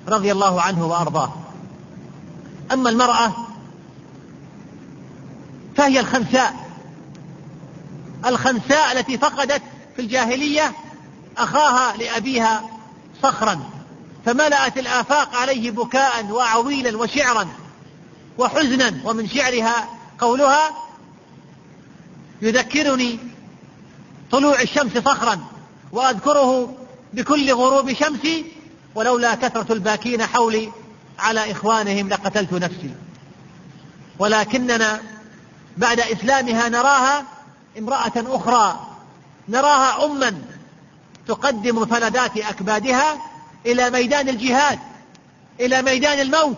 [0.08, 1.32] رضي الله عنه وارضاه
[2.72, 3.30] اما المراه
[5.76, 6.68] فهي الخنساء
[8.26, 9.62] الخنساء التي فقدت
[9.96, 10.72] في الجاهليه
[11.38, 12.70] اخاها لابيها
[13.22, 13.60] صخرا
[14.26, 17.48] فملأت الآفاق عليه بكاء وعويلا وشعرا
[18.38, 20.70] وحزنا ومن شعرها قولها
[22.42, 23.18] يذكرني
[24.30, 25.40] طلوع الشمس صخرا
[25.92, 26.74] وأذكره
[27.12, 28.44] بكل غروب شمسي
[28.94, 30.72] ولولا كثرة الباكين حولي
[31.18, 32.94] على إخوانهم لقتلت نفسي
[34.18, 35.00] ولكننا
[35.76, 37.24] بعد إسلامها نراها
[37.78, 38.86] امرأة أخرى
[39.48, 40.38] نراها أما
[41.28, 43.18] تقدم فلذات أكبادها
[43.66, 44.78] إلى ميدان الجهاد
[45.60, 46.56] إلى ميدان الموت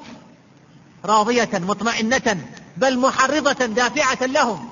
[1.04, 2.38] راضية مطمئنة
[2.76, 4.68] بل محرضة دافعة لهم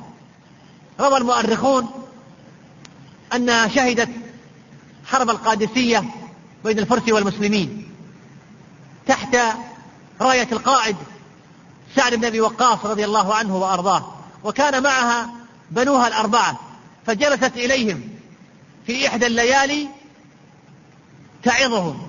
[1.01, 2.07] روى المؤرخون
[3.35, 4.11] أنها شهدت
[5.07, 6.05] حرب القادسية
[6.64, 7.88] بين الفرس والمسلمين
[9.07, 9.38] تحت
[10.20, 10.96] راية القائد
[11.96, 15.31] سعد بن أبي وقاص رضي الله عنه وأرضاه وكان معها
[15.70, 16.61] بنوها الأربعة
[17.07, 18.01] فجلست إليهم
[18.87, 19.88] في إحدى الليالي
[21.42, 22.07] تعظهم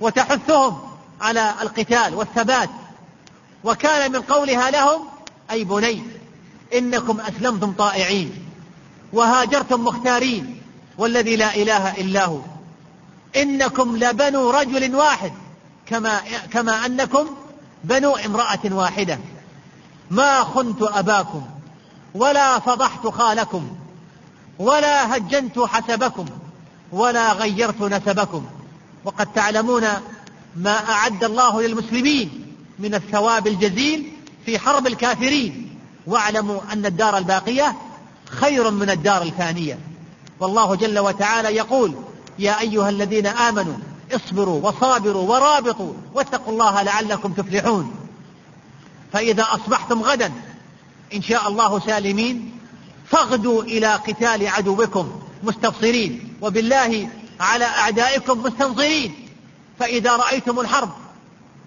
[0.00, 0.80] وتحثهم
[1.20, 2.70] على القتال والثبات
[3.64, 5.08] وكان من قولها لهم
[5.50, 6.02] أي بني
[6.74, 8.32] إنكم أسلمتم طائعين
[9.12, 10.62] وهاجرتم مختارين
[10.98, 12.40] والذي لا إله إلا هو
[13.36, 15.32] إنكم لبنو رجل واحد
[15.86, 16.20] كما,
[16.52, 17.26] كما أنكم
[17.84, 19.18] بنو امرأة واحدة
[20.10, 21.46] ما خنت أباكم
[22.14, 23.70] ولا فضحت خالكم
[24.58, 26.24] ولا هجنت حسبكم
[26.92, 28.46] ولا غيرت نسبكم
[29.04, 29.82] وقد تعلمون
[30.56, 32.46] ما أعد الله للمسلمين
[32.78, 34.12] من الثواب الجزيل
[34.46, 37.76] في حرب الكافرين واعلموا أن الدار الباقية
[38.30, 39.78] خير من الدار الفانية
[40.40, 41.94] والله جل وتعالى يقول
[42.42, 43.74] يا أيها الذين آمنوا
[44.12, 47.94] اصبروا وصابروا ورابطوا واتقوا الله لعلكم تفلحون
[49.12, 50.32] فإذا أصبحتم غدا
[51.14, 52.58] إن شاء الله سالمين
[53.10, 57.08] فاغدوا إلى قتال عدوكم مستبصرين وبالله
[57.40, 59.28] على أعدائكم مستنصرين
[59.78, 60.90] فإذا رأيتم الحرب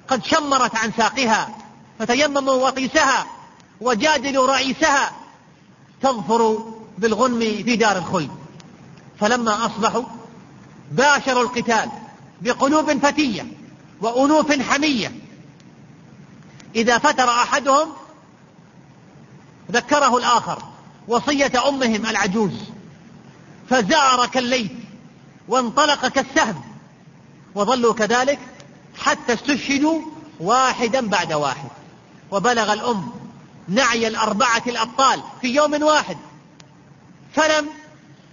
[0.08, 1.56] قد شمرت عن ساقها
[2.00, 3.26] فتيمموا وطيسها
[3.82, 5.12] وجادلوا رئيسها
[6.02, 6.58] تظفر
[6.98, 8.32] بالغنم في دار الخلد
[9.20, 10.04] فلما أصبحوا
[10.92, 11.90] باشروا القتال
[12.42, 13.44] بقلوب فتية
[14.02, 15.12] وأنوف حمية
[16.76, 17.90] إذا فتر أحدهم
[19.72, 20.62] ذكره الآخر
[21.08, 22.60] وصية أمهم العجوز
[23.70, 24.72] فزار كالليث
[25.48, 26.62] وانطلق كالسهم
[27.56, 28.40] وظلوا كذلك
[29.00, 30.02] حتى استشهدوا
[30.40, 31.70] واحدا بعد واحد
[32.32, 33.12] وبلغ الأم
[33.68, 36.18] نعي الأربعة الأبطال في يوم واحد
[37.36, 37.68] فلم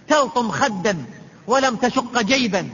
[0.07, 1.05] تلطم خدا
[1.47, 2.69] ولم تشق جيبا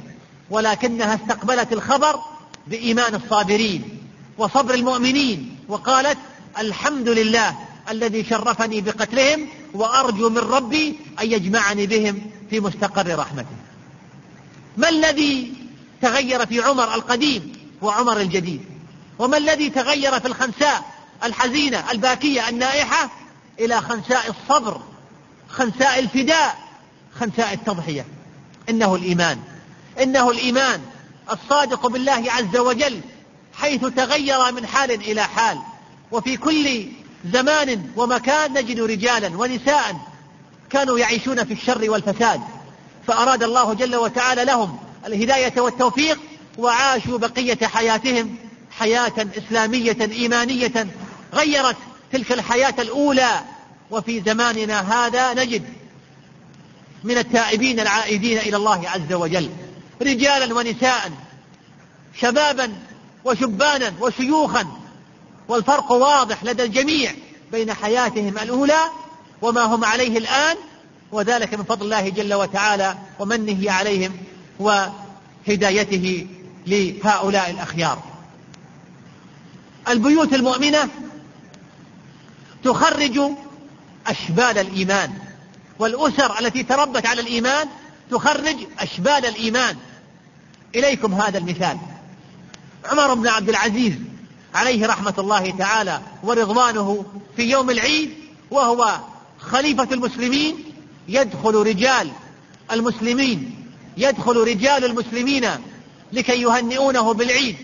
[0.49, 2.19] ولكنها استقبلت الخبر
[2.67, 3.83] بإيمان الصابرين
[4.37, 6.17] وصبر المؤمنين وقالت
[6.59, 7.57] الحمد لله
[7.89, 13.55] الذي شرفني بقتلهم وأرجو من ربي أن يجمعني بهم في مستقر رحمته
[14.77, 15.53] ما الذي
[16.01, 17.51] تغير في عمر القديم
[17.81, 18.61] وعمر الجديد
[19.19, 20.83] وما الذي تغير في الخنساء
[21.23, 23.09] الحزينة الباكية النائحة
[23.59, 24.81] إلى خنساء الصبر
[25.49, 26.59] خنساء الفداء
[27.19, 28.05] خنساء التضحية
[28.69, 29.37] إنه الإيمان
[30.01, 30.81] إنه الإيمان
[31.31, 33.01] الصادق بالله عز وجل
[33.53, 35.57] حيث تغير من حال إلى حال
[36.11, 36.85] وفي كل
[37.33, 39.95] زمان ومكان نجد رجالا ونساء
[40.69, 42.41] كانوا يعيشون في الشر والفساد
[43.07, 46.19] فأراد الله جل وتعالى لهم الهداية والتوفيق
[46.57, 48.35] وعاشوا بقية حياتهم
[48.71, 50.87] حياة إسلامية إيمانية
[51.33, 51.75] غيرت
[52.13, 53.41] تلك الحياة الأولى
[53.91, 55.63] وفي زماننا هذا نجد
[57.03, 59.49] من التائبين العائدين إلى الله عز وجل
[60.01, 61.11] رجالا ونساء
[62.21, 62.73] شبابا
[63.25, 64.65] وشبانا وشيوخا
[65.47, 67.11] والفرق واضح لدى الجميع
[67.51, 68.77] بين حياتهم الأولى
[69.41, 70.57] وما هم عليه الآن
[71.11, 74.11] وذلك من فضل الله جل وتعالى ومنه عليهم
[74.59, 76.27] وهدايته
[76.67, 78.01] لهؤلاء الأخيار
[79.89, 80.89] البيوت المؤمنة
[82.63, 83.19] تخرج
[84.07, 85.13] أشبال الإيمان
[85.79, 87.67] والأسر التي تربت على الإيمان
[88.11, 89.77] تخرج أشبال الإيمان
[90.75, 91.77] إليكم هذا المثال
[92.91, 93.93] عمر بن عبد العزيز
[94.55, 97.05] عليه رحمة الله تعالى ورضوانه
[97.35, 98.13] في يوم العيد
[98.51, 98.99] وهو
[99.39, 100.63] خليفة المسلمين
[101.07, 102.11] يدخل رجال
[102.71, 103.65] المسلمين
[103.97, 105.45] يدخل رجال المسلمين
[106.13, 107.55] لكي يهنئونه بالعيد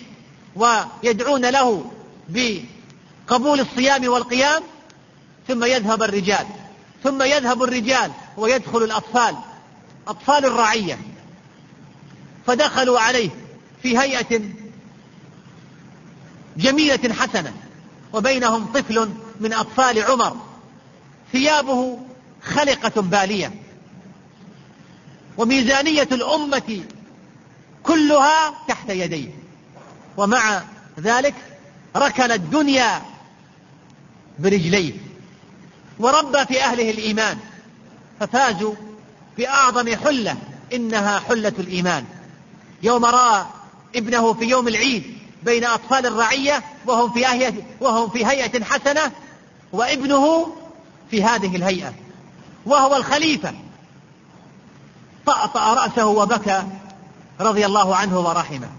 [0.56, 1.92] ويدعون له
[2.30, 4.64] بقبول الصيام والقيام
[5.48, 6.46] ثم يذهب الرجال
[7.06, 9.36] ثم يذهب الرجال ويدخل الأطفال
[10.08, 11.00] أطفال الرعية
[12.48, 13.30] فدخلوا عليه
[13.82, 14.42] في هيئة
[16.58, 17.54] جميلة حسنة
[18.14, 20.36] وبينهم طفل من أطفال عمر
[21.32, 22.00] ثيابه
[22.44, 23.54] خلقة بالية
[25.38, 26.82] وميزانية الأمة
[27.84, 29.32] كلها تحت يديه
[30.18, 30.62] ومع
[31.00, 31.36] ذلك
[31.96, 33.02] ركن الدنيا
[34.40, 34.94] برجليه
[36.00, 37.38] وربى في أهله الإيمان
[38.20, 38.74] ففازوا
[39.38, 40.36] بأعظم حلة
[40.74, 42.06] إنها حلة الإيمان
[42.84, 43.46] يوم رأى
[43.96, 47.26] ابنه في يوم العيد بين أطفال الرعية وهم في,
[47.82, 49.12] وهم في هيئة حسنة
[49.72, 50.56] وابنه
[51.12, 51.94] في هذه الهيئة
[52.66, 53.54] وهو الخليفة
[55.26, 56.64] طأطأ رأسه وبكى
[57.40, 58.70] رضي الله عنه ورحمه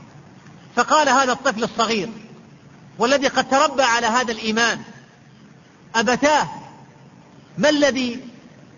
[0.77, 2.11] فقال هذا الطفل الصغير
[2.99, 4.83] والذي قد تربى على هذا الإيمان
[5.95, 6.49] أبتاه
[7.59, 8.21] ما الذي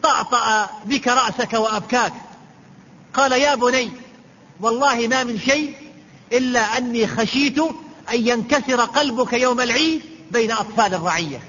[0.03, 2.13] طأطأ بك رأسك وأبكاك
[3.15, 3.91] قال يا بني
[4.61, 5.75] والله ما من شيء
[6.33, 7.59] إلا أني خشيت
[8.13, 11.41] أن ينكسر قلبك يوم العيد بين أطفال الرعية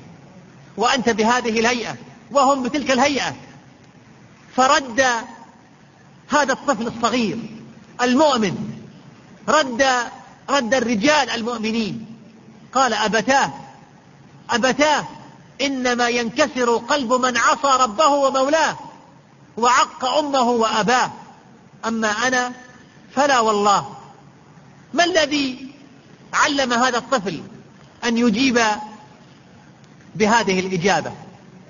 [0.77, 1.95] وأنت بهذه الهيئة
[2.31, 3.35] وهم بتلك الهيئة
[4.55, 5.01] فرد
[6.29, 7.37] هذا الطفل الصغير
[8.01, 8.57] المؤمن
[9.47, 9.85] رد
[10.49, 12.05] رد الرجال المؤمنين
[12.73, 13.53] قال أبتاه
[14.49, 15.07] أبتاه
[15.61, 18.77] إنما ينكسر قلب من عصى ربه ومولاه
[19.57, 21.11] وعق أمه وأباه
[21.85, 22.51] أما أنا
[23.15, 23.93] فلا والله
[24.93, 25.71] ما الذي
[26.33, 27.41] علم هذا الطفل
[28.03, 28.59] أن يجيب
[30.15, 31.11] بهذه الإجابة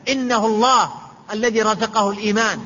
[0.10, 0.94] إنه الله
[1.34, 2.66] الذي رزقه الإيمان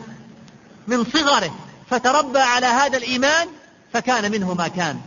[0.87, 1.55] من صغره
[1.89, 3.47] فتربى على هذا الإيمان
[3.93, 4.99] فكان منه ما كان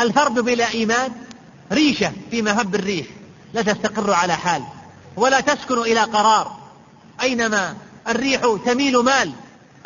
[0.00, 1.12] الفرد بلا إيمان
[1.72, 3.06] ريشة في مهب الريح
[3.54, 4.62] لا تستقر على حال
[5.16, 6.56] ولا تسكن إلى قرار
[7.22, 7.76] أينما
[8.08, 9.32] الريح تميل مال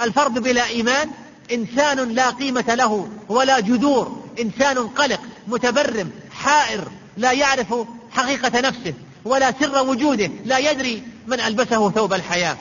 [0.00, 1.10] الفرد بلا إيمان
[1.52, 7.74] إنسان لا قيمة له ولا جذور إنسان قلق متبرم حائر لا يعرف
[8.10, 12.56] حقيقة نفسه ولا سر وجوده لا يدري من ألبسه ثوب الحياة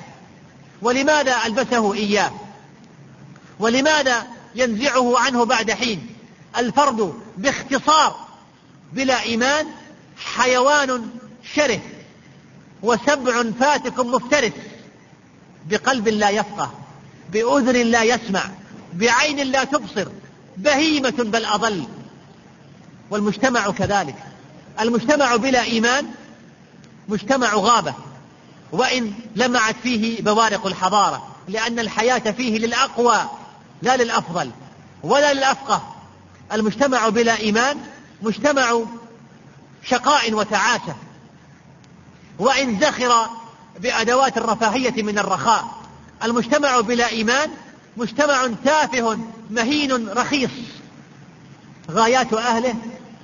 [0.81, 2.31] ولماذا ألبسه إياه
[3.59, 6.07] ولماذا ينزعه عنه بعد حين
[6.57, 8.15] الفرد باختصار
[8.93, 9.67] بلا إيمان
[10.17, 11.09] حيوان
[11.55, 11.79] شره
[12.83, 14.51] وسبع فاتك مفترس
[15.69, 16.71] بقلب لا يفقه
[17.31, 18.43] بأذن لا يسمع
[18.93, 20.07] بعين لا تبصر
[20.57, 21.85] بهيمة بل أضل
[23.11, 24.15] والمجتمع كذلك
[24.79, 26.05] المجتمع بلا إيمان
[27.07, 27.93] مجتمع غابة
[28.71, 33.21] وإن لمعت فيه بوارق الحضارة لأن الحياة فيه للأقوى
[33.81, 34.49] لا للأفضل
[35.03, 35.95] ولا للأفقه
[36.53, 37.77] المجتمع بلا إيمان
[38.21, 38.79] مجتمع
[39.83, 40.95] شقاء وتعاسة
[42.39, 43.25] وإن زخر
[43.79, 45.65] بأدوات الرفاهية من الرخاء
[46.23, 47.49] المجتمع بلا إيمان
[47.97, 49.17] مجتمع تافه
[49.51, 50.49] مهين رخيص
[51.91, 52.73] غايات أهله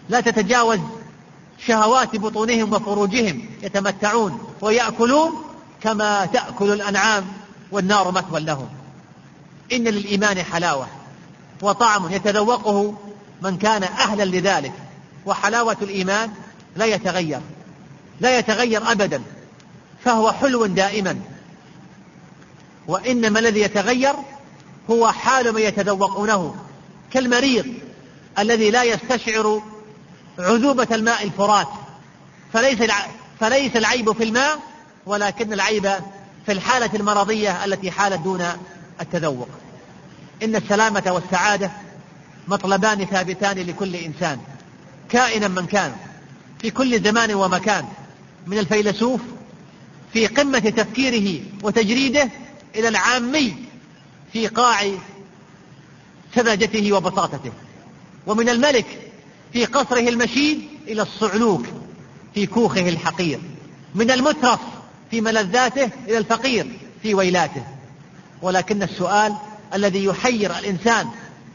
[0.09, 0.80] لا تتجاوز
[1.68, 5.43] شهوات بطونهم وفروجهم يتمتعون ويأكلون
[5.82, 7.26] كما تأكل الأنعام
[7.72, 8.70] والنار مثوى لهم
[9.74, 10.88] إن للإيمان حلاوة
[11.61, 12.93] وطعم يتذوقه
[13.41, 14.74] من كان أهلا لذلك
[15.26, 16.32] وحلاوة الإيمان
[16.76, 17.39] لا يتغير
[18.22, 19.22] لا يتغير أبدا
[20.05, 21.20] فهو حلو دائما
[22.88, 24.13] وإنما الذي يتغير
[24.89, 26.55] هو حال من يتذوقونه
[27.11, 27.74] كالمريض
[28.39, 29.61] الذي لا يستشعر
[30.39, 31.68] عذوبة الماء الفرات
[32.53, 32.91] فليس
[33.39, 34.59] فليس العيب في الماء
[35.05, 35.91] ولكن العيب
[36.45, 38.45] في الحالة المرضية التي حالت دون
[39.01, 39.47] التذوق
[40.43, 41.72] إن السلامة والسعادة
[42.47, 44.39] مطلبان ثابتان لكل إنسان
[45.09, 45.95] كائنا من كان
[46.61, 47.86] في كل زمان ومكان
[48.46, 49.22] من الفيلسوف
[50.14, 52.30] في قمة تفكيره وتجريده
[52.76, 53.56] إلى العامي
[54.34, 54.91] في قاع
[56.36, 57.52] سذاجته وبساطته
[58.28, 58.86] ومن الملك
[59.54, 61.66] في قصره المشيد إلى الصعلوك
[62.34, 63.39] في كوخه الحقير
[63.96, 64.60] من المترف
[65.12, 66.68] في ملذاته إلى الفقير
[67.02, 67.64] في ويلاته
[68.41, 69.34] ولكن السؤال
[69.74, 71.08] الذي يحير الإنسان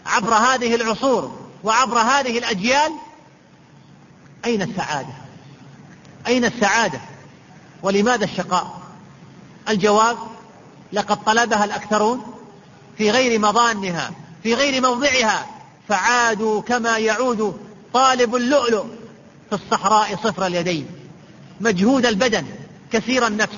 [0.06, 2.92] عبر هذه العصور وعبر هذه الأجيال
[4.44, 5.19] أين السعادة
[6.26, 6.98] أين السعادة
[7.82, 8.80] ولماذا الشقاء
[9.68, 10.16] الجواب
[10.92, 12.22] لقد طلبها الأكثرون
[12.98, 14.10] في غير مضانها
[14.42, 15.46] في غير موضعها
[15.88, 17.60] فعادوا كما يعود
[17.92, 18.84] طالب اللؤلؤ
[19.50, 20.86] في الصحراء صفر اليدين
[21.60, 22.46] مجهود البدن
[22.92, 23.56] كثير النفس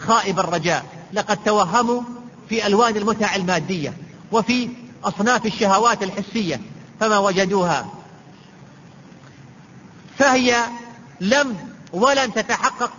[0.00, 2.02] خائب الرجاء لقد توهموا
[2.48, 3.94] في ألوان المتع المادية
[4.32, 4.68] وفي
[5.04, 6.60] أصناف الشهوات الحسية
[7.00, 7.86] فما وجدوها
[10.18, 10.56] فهي
[11.20, 12.92] لم ولن تتحقق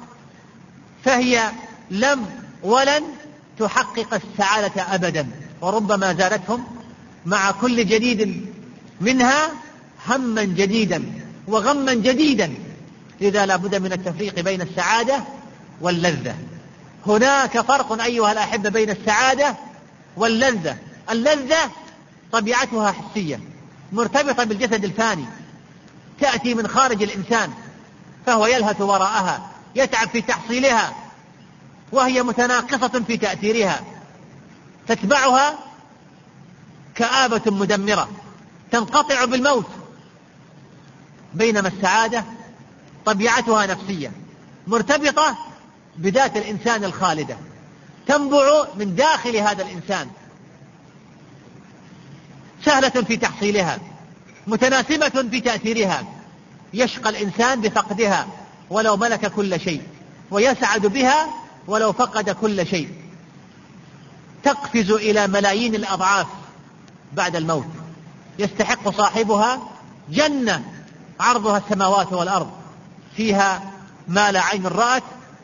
[1.06, 1.52] فهي
[1.92, 2.26] لم
[2.64, 3.04] ولن
[3.60, 5.28] تحقق السعادة أبدا
[5.62, 6.64] وربما زادتهم
[7.26, 8.46] مع كل جديد
[9.02, 9.52] منها
[10.08, 11.04] هما جديدا
[11.48, 12.54] وغما جديدا
[13.22, 15.24] لذا لا بد من التفريق بين السعادة
[15.82, 16.36] واللذة
[17.08, 19.56] هناك فرق أيها الأحبة بين السعادة
[20.18, 20.78] واللذة
[21.12, 21.72] اللذة
[22.32, 23.40] طبيعتها حسية
[23.92, 25.26] مرتبطة بالجسد الفاني
[26.20, 27.50] تأتي من خارج الإنسان
[28.26, 30.94] فهو يلهث وراءها يتعب في تحصيلها
[31.92, 33.82] وهي متناقصة في تأثيرها
[34.88, 35.58] تتبعها
[36.96, 38.10] كآبة مدمرة
[38.72, 39.66] تنقطع بالموت
[41.34, 42.26] بينما السعادة
[43.06, 44.12] طبيعتها نفسية
[44.68, 45.38] مرتبطة
[45.98, 47.38] بذات الإنسان الخالدة
[48.08, 48.38] تنبع
[48.76, 50.08] من داخل هذا الإنسان
[52.66, 53.78] سهلة في تحصيلها
[54.48, 56.04] متناسبة في تأثيرها
[56.74, 58.28] يشقى الانسان بفقدها
[58.70, 59.82] ولو ملك كل شيء
[60.32, 61.28] ويسعد بها
[61.68, 62.90] ولو فقد كل شيء
[64.44, 66.28] تقفز الى ملايين الاضعاف
[67.14, 67.68] بعد الموت
[68.40, 69.60] يستحق صاحبها
[70.10, 70.64] جنه
[71.20, 72.50] عرضها السماوات والارض
[73.18, 73.64] فيها
[74.08, 75.04] ما لا عين رات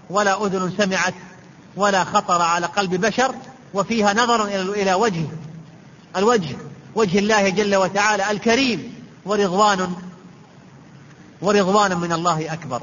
[0.10, 1.14] ولا اذن سمعت
[1.76, 3.36] ولا خطر على قلب بشر
[3.74, 5.26] وفيها نظر الى وجه
[6.18, 6.56] الوجه
[6.96, 9.96] وجه الله جل وتعالى الكريم ورضوان
[11.42, 12.82] ورضوانا من الله أكبر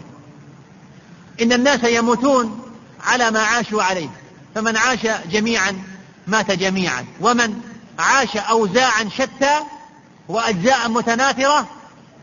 [1.42, 2.60] إن الناس يموتون
[3.02, 4.08] على ما عاشوا عليه
[4.54, 4.98] فمن عاش
[5.30, 5.82] جميعا
[6.26, 7.54] مات جميعا ومن
[7.98, 9.54] عاش أوزاعا شتى
[10.28, 11.66] وأجزاء متناثرة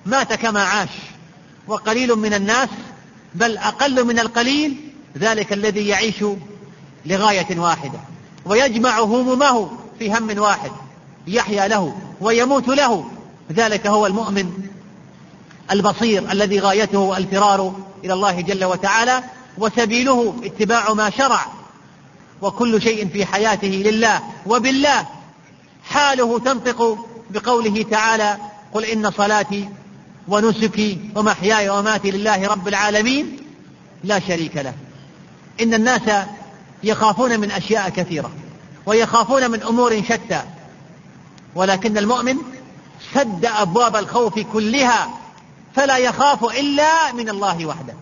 [0.05, 0.89] مات كما عاش
[1.67, 2.69] وقليل من الناس
[3.35, 6.23] بل أقل من القليل ذلك الذي يعيش
[7.05, 7.99] لغاية واحدة
[8.45, 10.71] ويجمع همومه في هم واحد
[11.27, 13.09] يحيا له ويموت له
[13.51, 14.67] ذلك هو المؤمن
[15.71, 19.23] البصير الذي غايته الفرار الى الله جل وتعالى
[19.57, 21.45] وسبيله اتباع ما شرع
[22.41, 25.05] وكل شيء في حياته لله وبالله
[25.89, 26.97] حاله تنطق
[27.29, 28.37] بقوله تعالى
[28.73, 29.69] قل ان صلاتي
[30.27, 33.37] ونسكي ومحياي وماتي لله رب العالمين
[34.03, 34.73] لا شريك له
[35.61, 36.25] ان الناس
[36.83, 38.31] يخافون من اشياء كثيره
[38.85, 40.41] ويخافون من امور شتى
[41.55, 42.37] ولكن المؤمن
[43.15, 45.09] سد ابواب الخوف كلها
[45.75, 47.93] فلا يخاف إلا من الله وحده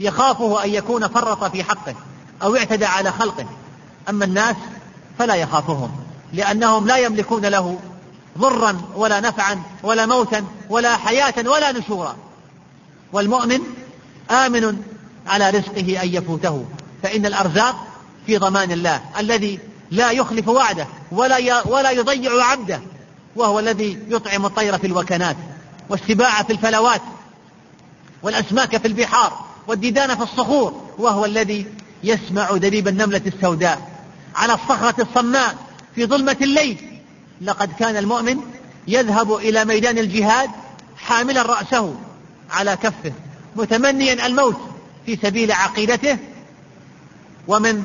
[0.00, 1.94] يخافه أن يكون فرط في حقه
[2.42, 3.46] أو اعتدى على خلقه
[4.08, 4.56] أما الناس
[5.18, 5.90] فلا يخافهم
[6.32, 7.78] لأنهم لا يملكون له
[8.38, 12.16] ضرا ولا نفعا ولا موتا ولا حياة ولا نشورا
[13.12, 13.58] والمؤمن
[14.30, 14.76] آمن
[15.26, 16.64] على رزقه أن يفوته
[17.02, 17.86] فإن الأرزاق
[18.26, 19.58] في ضمان الله الذي
[19.90, 22.80] لا يخلف وعده ولا ولا يضيع عبده
[23.36, 25.36] وهو الذي يطعم الطير في الوكنات
[25.88, 27.02] والسباع في الفلوات
[28.22, 31.66] والأسماك في البحار والديدان في الصخور وهو الذي
[32.04, 33.90] يسمع دبيب النملة السوداء
[34.34, 35.54] على الصخرة الصماء
[35.94, 36.98] في ظلمة الليل
[37.42, 38.36] لقد كان المؤمن
[38.88, 40.50] يذهب إلى ميدان الجهاد
[40.96, 41.94] حاملا رأسه
[42.50, 43.12] على كفه
[43.56, 44.56] متمنيا الموت
[45.06, 46.18] في سبيل عقيدته
[47.48, 47.84] ومن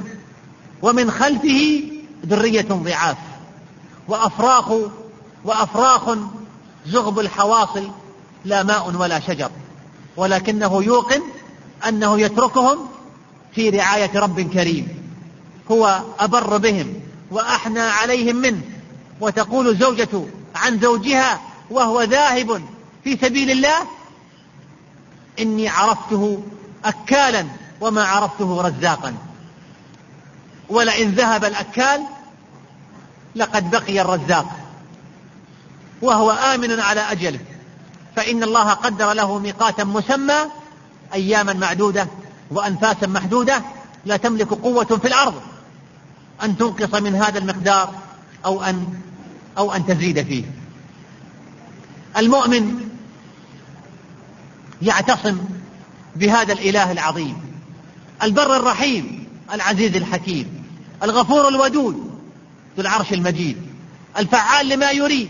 [0.82, 1.84] ومن خلفه
[2.26, 3.18] ذرية ضعاف
[4.08, 4.72] وأفراخ
[5.46, 6.10] وأفراخ
[6.92, 7.92] زغب الحواصل
[8.46, 9.52] لا ماء ولا شجر
[10.18, 11.22] ولكنه يوقن
[11.88, 12.88] أنه يتركهم
[13.56, 14.88] في رعاية رب كريم
[15.72, 16.94] هو أبر بهم
[17.32, 18.62] وأحنى عليهم منه
[19.22, 20.22] وتقول الزوجة
[20.56, 22.62] عن زوجها وهو ذاهب
[23.04, 23.76] في سبيل الله
[25.40, 26.44] إني عرفته
[26.86, 27.46] أكالا
[27.82, 29.14] وما عرفته رزاقا
[30.70, 32.02] ولئن ذهب الأكال
[33.36, 34.46] لقد بقي الرزاق
[36.02, 37.40] وهو آمن على أجله
[38.16, 40.40] فإن الله قدر له ميقاتا مسمى
[41.14, 42.08] أياما معدودة
[42.52, 43.62] وأنفاسا محدودة
[44.06, 45.42] لا تملك قوة في الأرض
[46.44, 47.94] أن تنقص من هذا المقدار
[48.46, 48.88] أو أن
[49.58, 50.44] أو أن تزيد فيه
[52.18, 52.90] المؤمن
[54.82, 55.38] يعتصم
[56.16, 57.38] بهذا الإله العظيم
[58.24, 60.64] البر الرحيم العزيز الحكيم
[61.04, 61.96] الغفور الودود
[62.78, 63.58] ذو العرش المجيد
[64.18, 65.30] الفعال لما يريد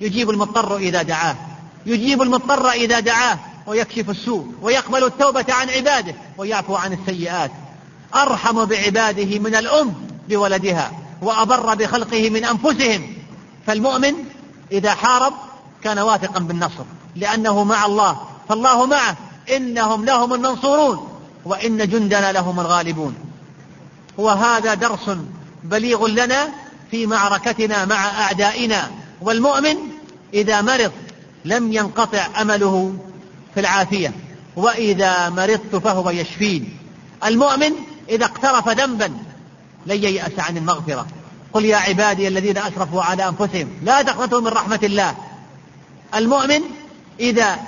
[0.00, 1.36] يجيب المضطر إذا دعاه
[1.86, 7.50] يجيب المضطر إذا دعاه ويكشف السوء ويقبل التوبة عن عباده ويعفو عن السيئات
[8.14, 9.94] أرحم بعباده من الأم
[10.28, 10.90] بولدها
[11.22, 13.14] وأبر بخلقه من أنفسهم
[13.66, 14.14] فالمؤمن
[14.72, 15.32] إذا حارب
[15.84, 16.84] كان واثقا بالنصر
[17.16, 18.18] لأنه مع الله
[18.48, 19.16] فالله معه
[19.56, 21.08] إنهم لهم المنصورون
[21.44, 23.14] وإن جندنا لهم الغالبون
[24.18, 25.10] وهذا درس
[25.64, 26.48] بليغ لنا
[26.90, 28.90] في معركتنا مع أعدائنا
[29.24, 29.76] والمؤمن
[30.34, 30.92] إذا مرض
[31.44, 32.94] لم ينقطع أمله
[33.54, 34.12] في العافية
[34.56, 36.78] وإذا مرضت فهو يشفين
[37.24, 37.70] المؤمن
[38.08, 39.12] إذا اقترف ذنبا
[39.86, 41.06] لن ييأس عن المغفرة
[41.52, 45.16] قل يا عبادي الذين أشرفوا على أنفسهم لا تقنطوا من رحمة الله
[46.14, 46.60] المؤمن
[47.20, 47.58] إذا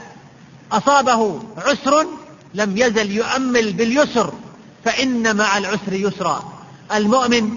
[0.73, 2.07] أصابه عسر
[2.55, 4.33] لم يزل يؤمل باليسر
[4.85, 6.53] فإن مع العسر يسرا
[6.95, 7.51] المؤمن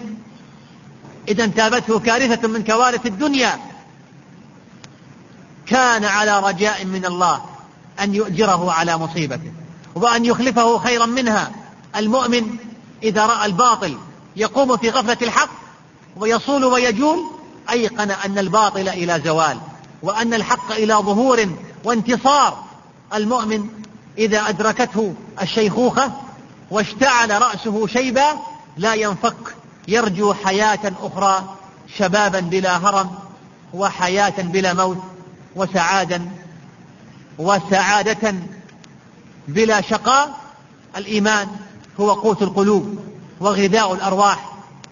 [1.28, 3.60] إذا انتابته كارثة من كوارث الدنيا
[5.70, 7.42] كان على رجاء من الله
[8.00, 9.52] أن يؤجره على مصيبته
[9.96, 11.52] وأن يخلفه خيرا منها
[11.96, 12.56] المؤمن
[13.04, 13.98] إذا رأى الباطل
[14.36, 15.50] يقوم في غفلة الحق
[16.20, 17.26] ويصول ويجول
[17.70, 19.58] أيقن أن الباطل إلى زوال
[20.04, 21.46] وأن الحق إلى ظهور
[21.84, 22.64] وانتصار
[23.14, 23.70] المؤمن
[24.18, 26.12] إذا أدركته الشيخوخة
[26.72, 28.26] واشتعل رأسه شيبا
[28.78, 29.56] لا ينفك
[29.88, 31.44] يرجو حياة أخرى
[31.98, 33.12] شبابا بلا هرم
[33.74, 34.98] وحياة بلا موت
[35.60, 36.30] وسعادا
[37.38, 38.34] وسعادة
[39.48, 40.40] بلا شقاء
[40.98, 41.48] الإيمان
[42.00, 43.00] هو قوت القلوب
[43.40, 44.52] وغذاء الأرواح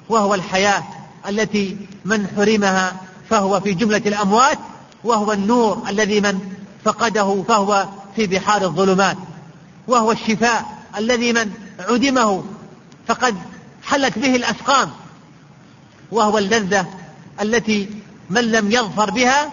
[0.10, 0.84] وهو الحياة
[1.30, 2.96] التي من حرمها
[3.30, 4.60] فهو في جملة الأموات
[5.04, 6.40] وهو النور الذي من
[6.86, 9.18] فقده فهو في بحار الظلمات
[9.88, 10.66] وهو الشفاء
[10.98, 12.44] الذي من عدمه
[13.08, 13.36] فقد
[13.84, 14.90] حلت به الأسقام
[16.12, 16.86] وهو اللذة
[17.42, 17.90] التي
[18.30, 19.52] من لم يظفر بها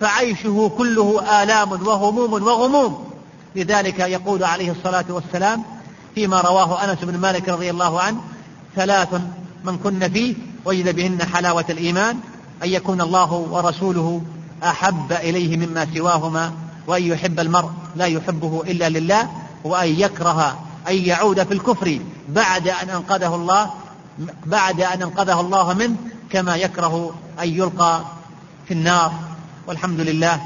[0.00, 3.04] فعيشه كله آلام وهموم وغموم
[3.56, 5.62] لذلك يقول عليه الصلاة والسلام
[6.14, 8.20] فيما رواه أنس بن مالك رضي الله عنه
[8.76, 9.08] ثلاث
[9.64, 10.34] من كن فيه
[10.64, 12.16] وجد بهن حلاوة الإيمان
[12.64, 14.22] أن يكون الله ورسوله
[14.64, 16.52] أحب إليه مما سواهما
[16.86, 19.28] وأن يحب المرء لا يحبه إلا لله
[19.64, 21.98] وأن يكره أن يعود في الكفر
[22.28, 23.70] بعد أن أنقذه الله
[24.46, 25.96] بعد أن أنقذه الله منه
[26.30, 28.00] كما يكره أن يلقى
[28.68, 29.12] في النار
[29.70, 30.40] والحمد لله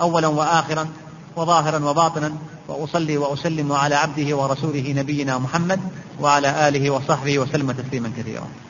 [0.00, 0.88] أولا وآخرا
[1.36, 2.32] وظاهرا وباطنا
[2.68, 5.80] وأصلي وأسلم على عبده ورسوله نبينا محمد
[6.20, 8.69] وعلى آله وصحبه وسلم تسليما كثيرا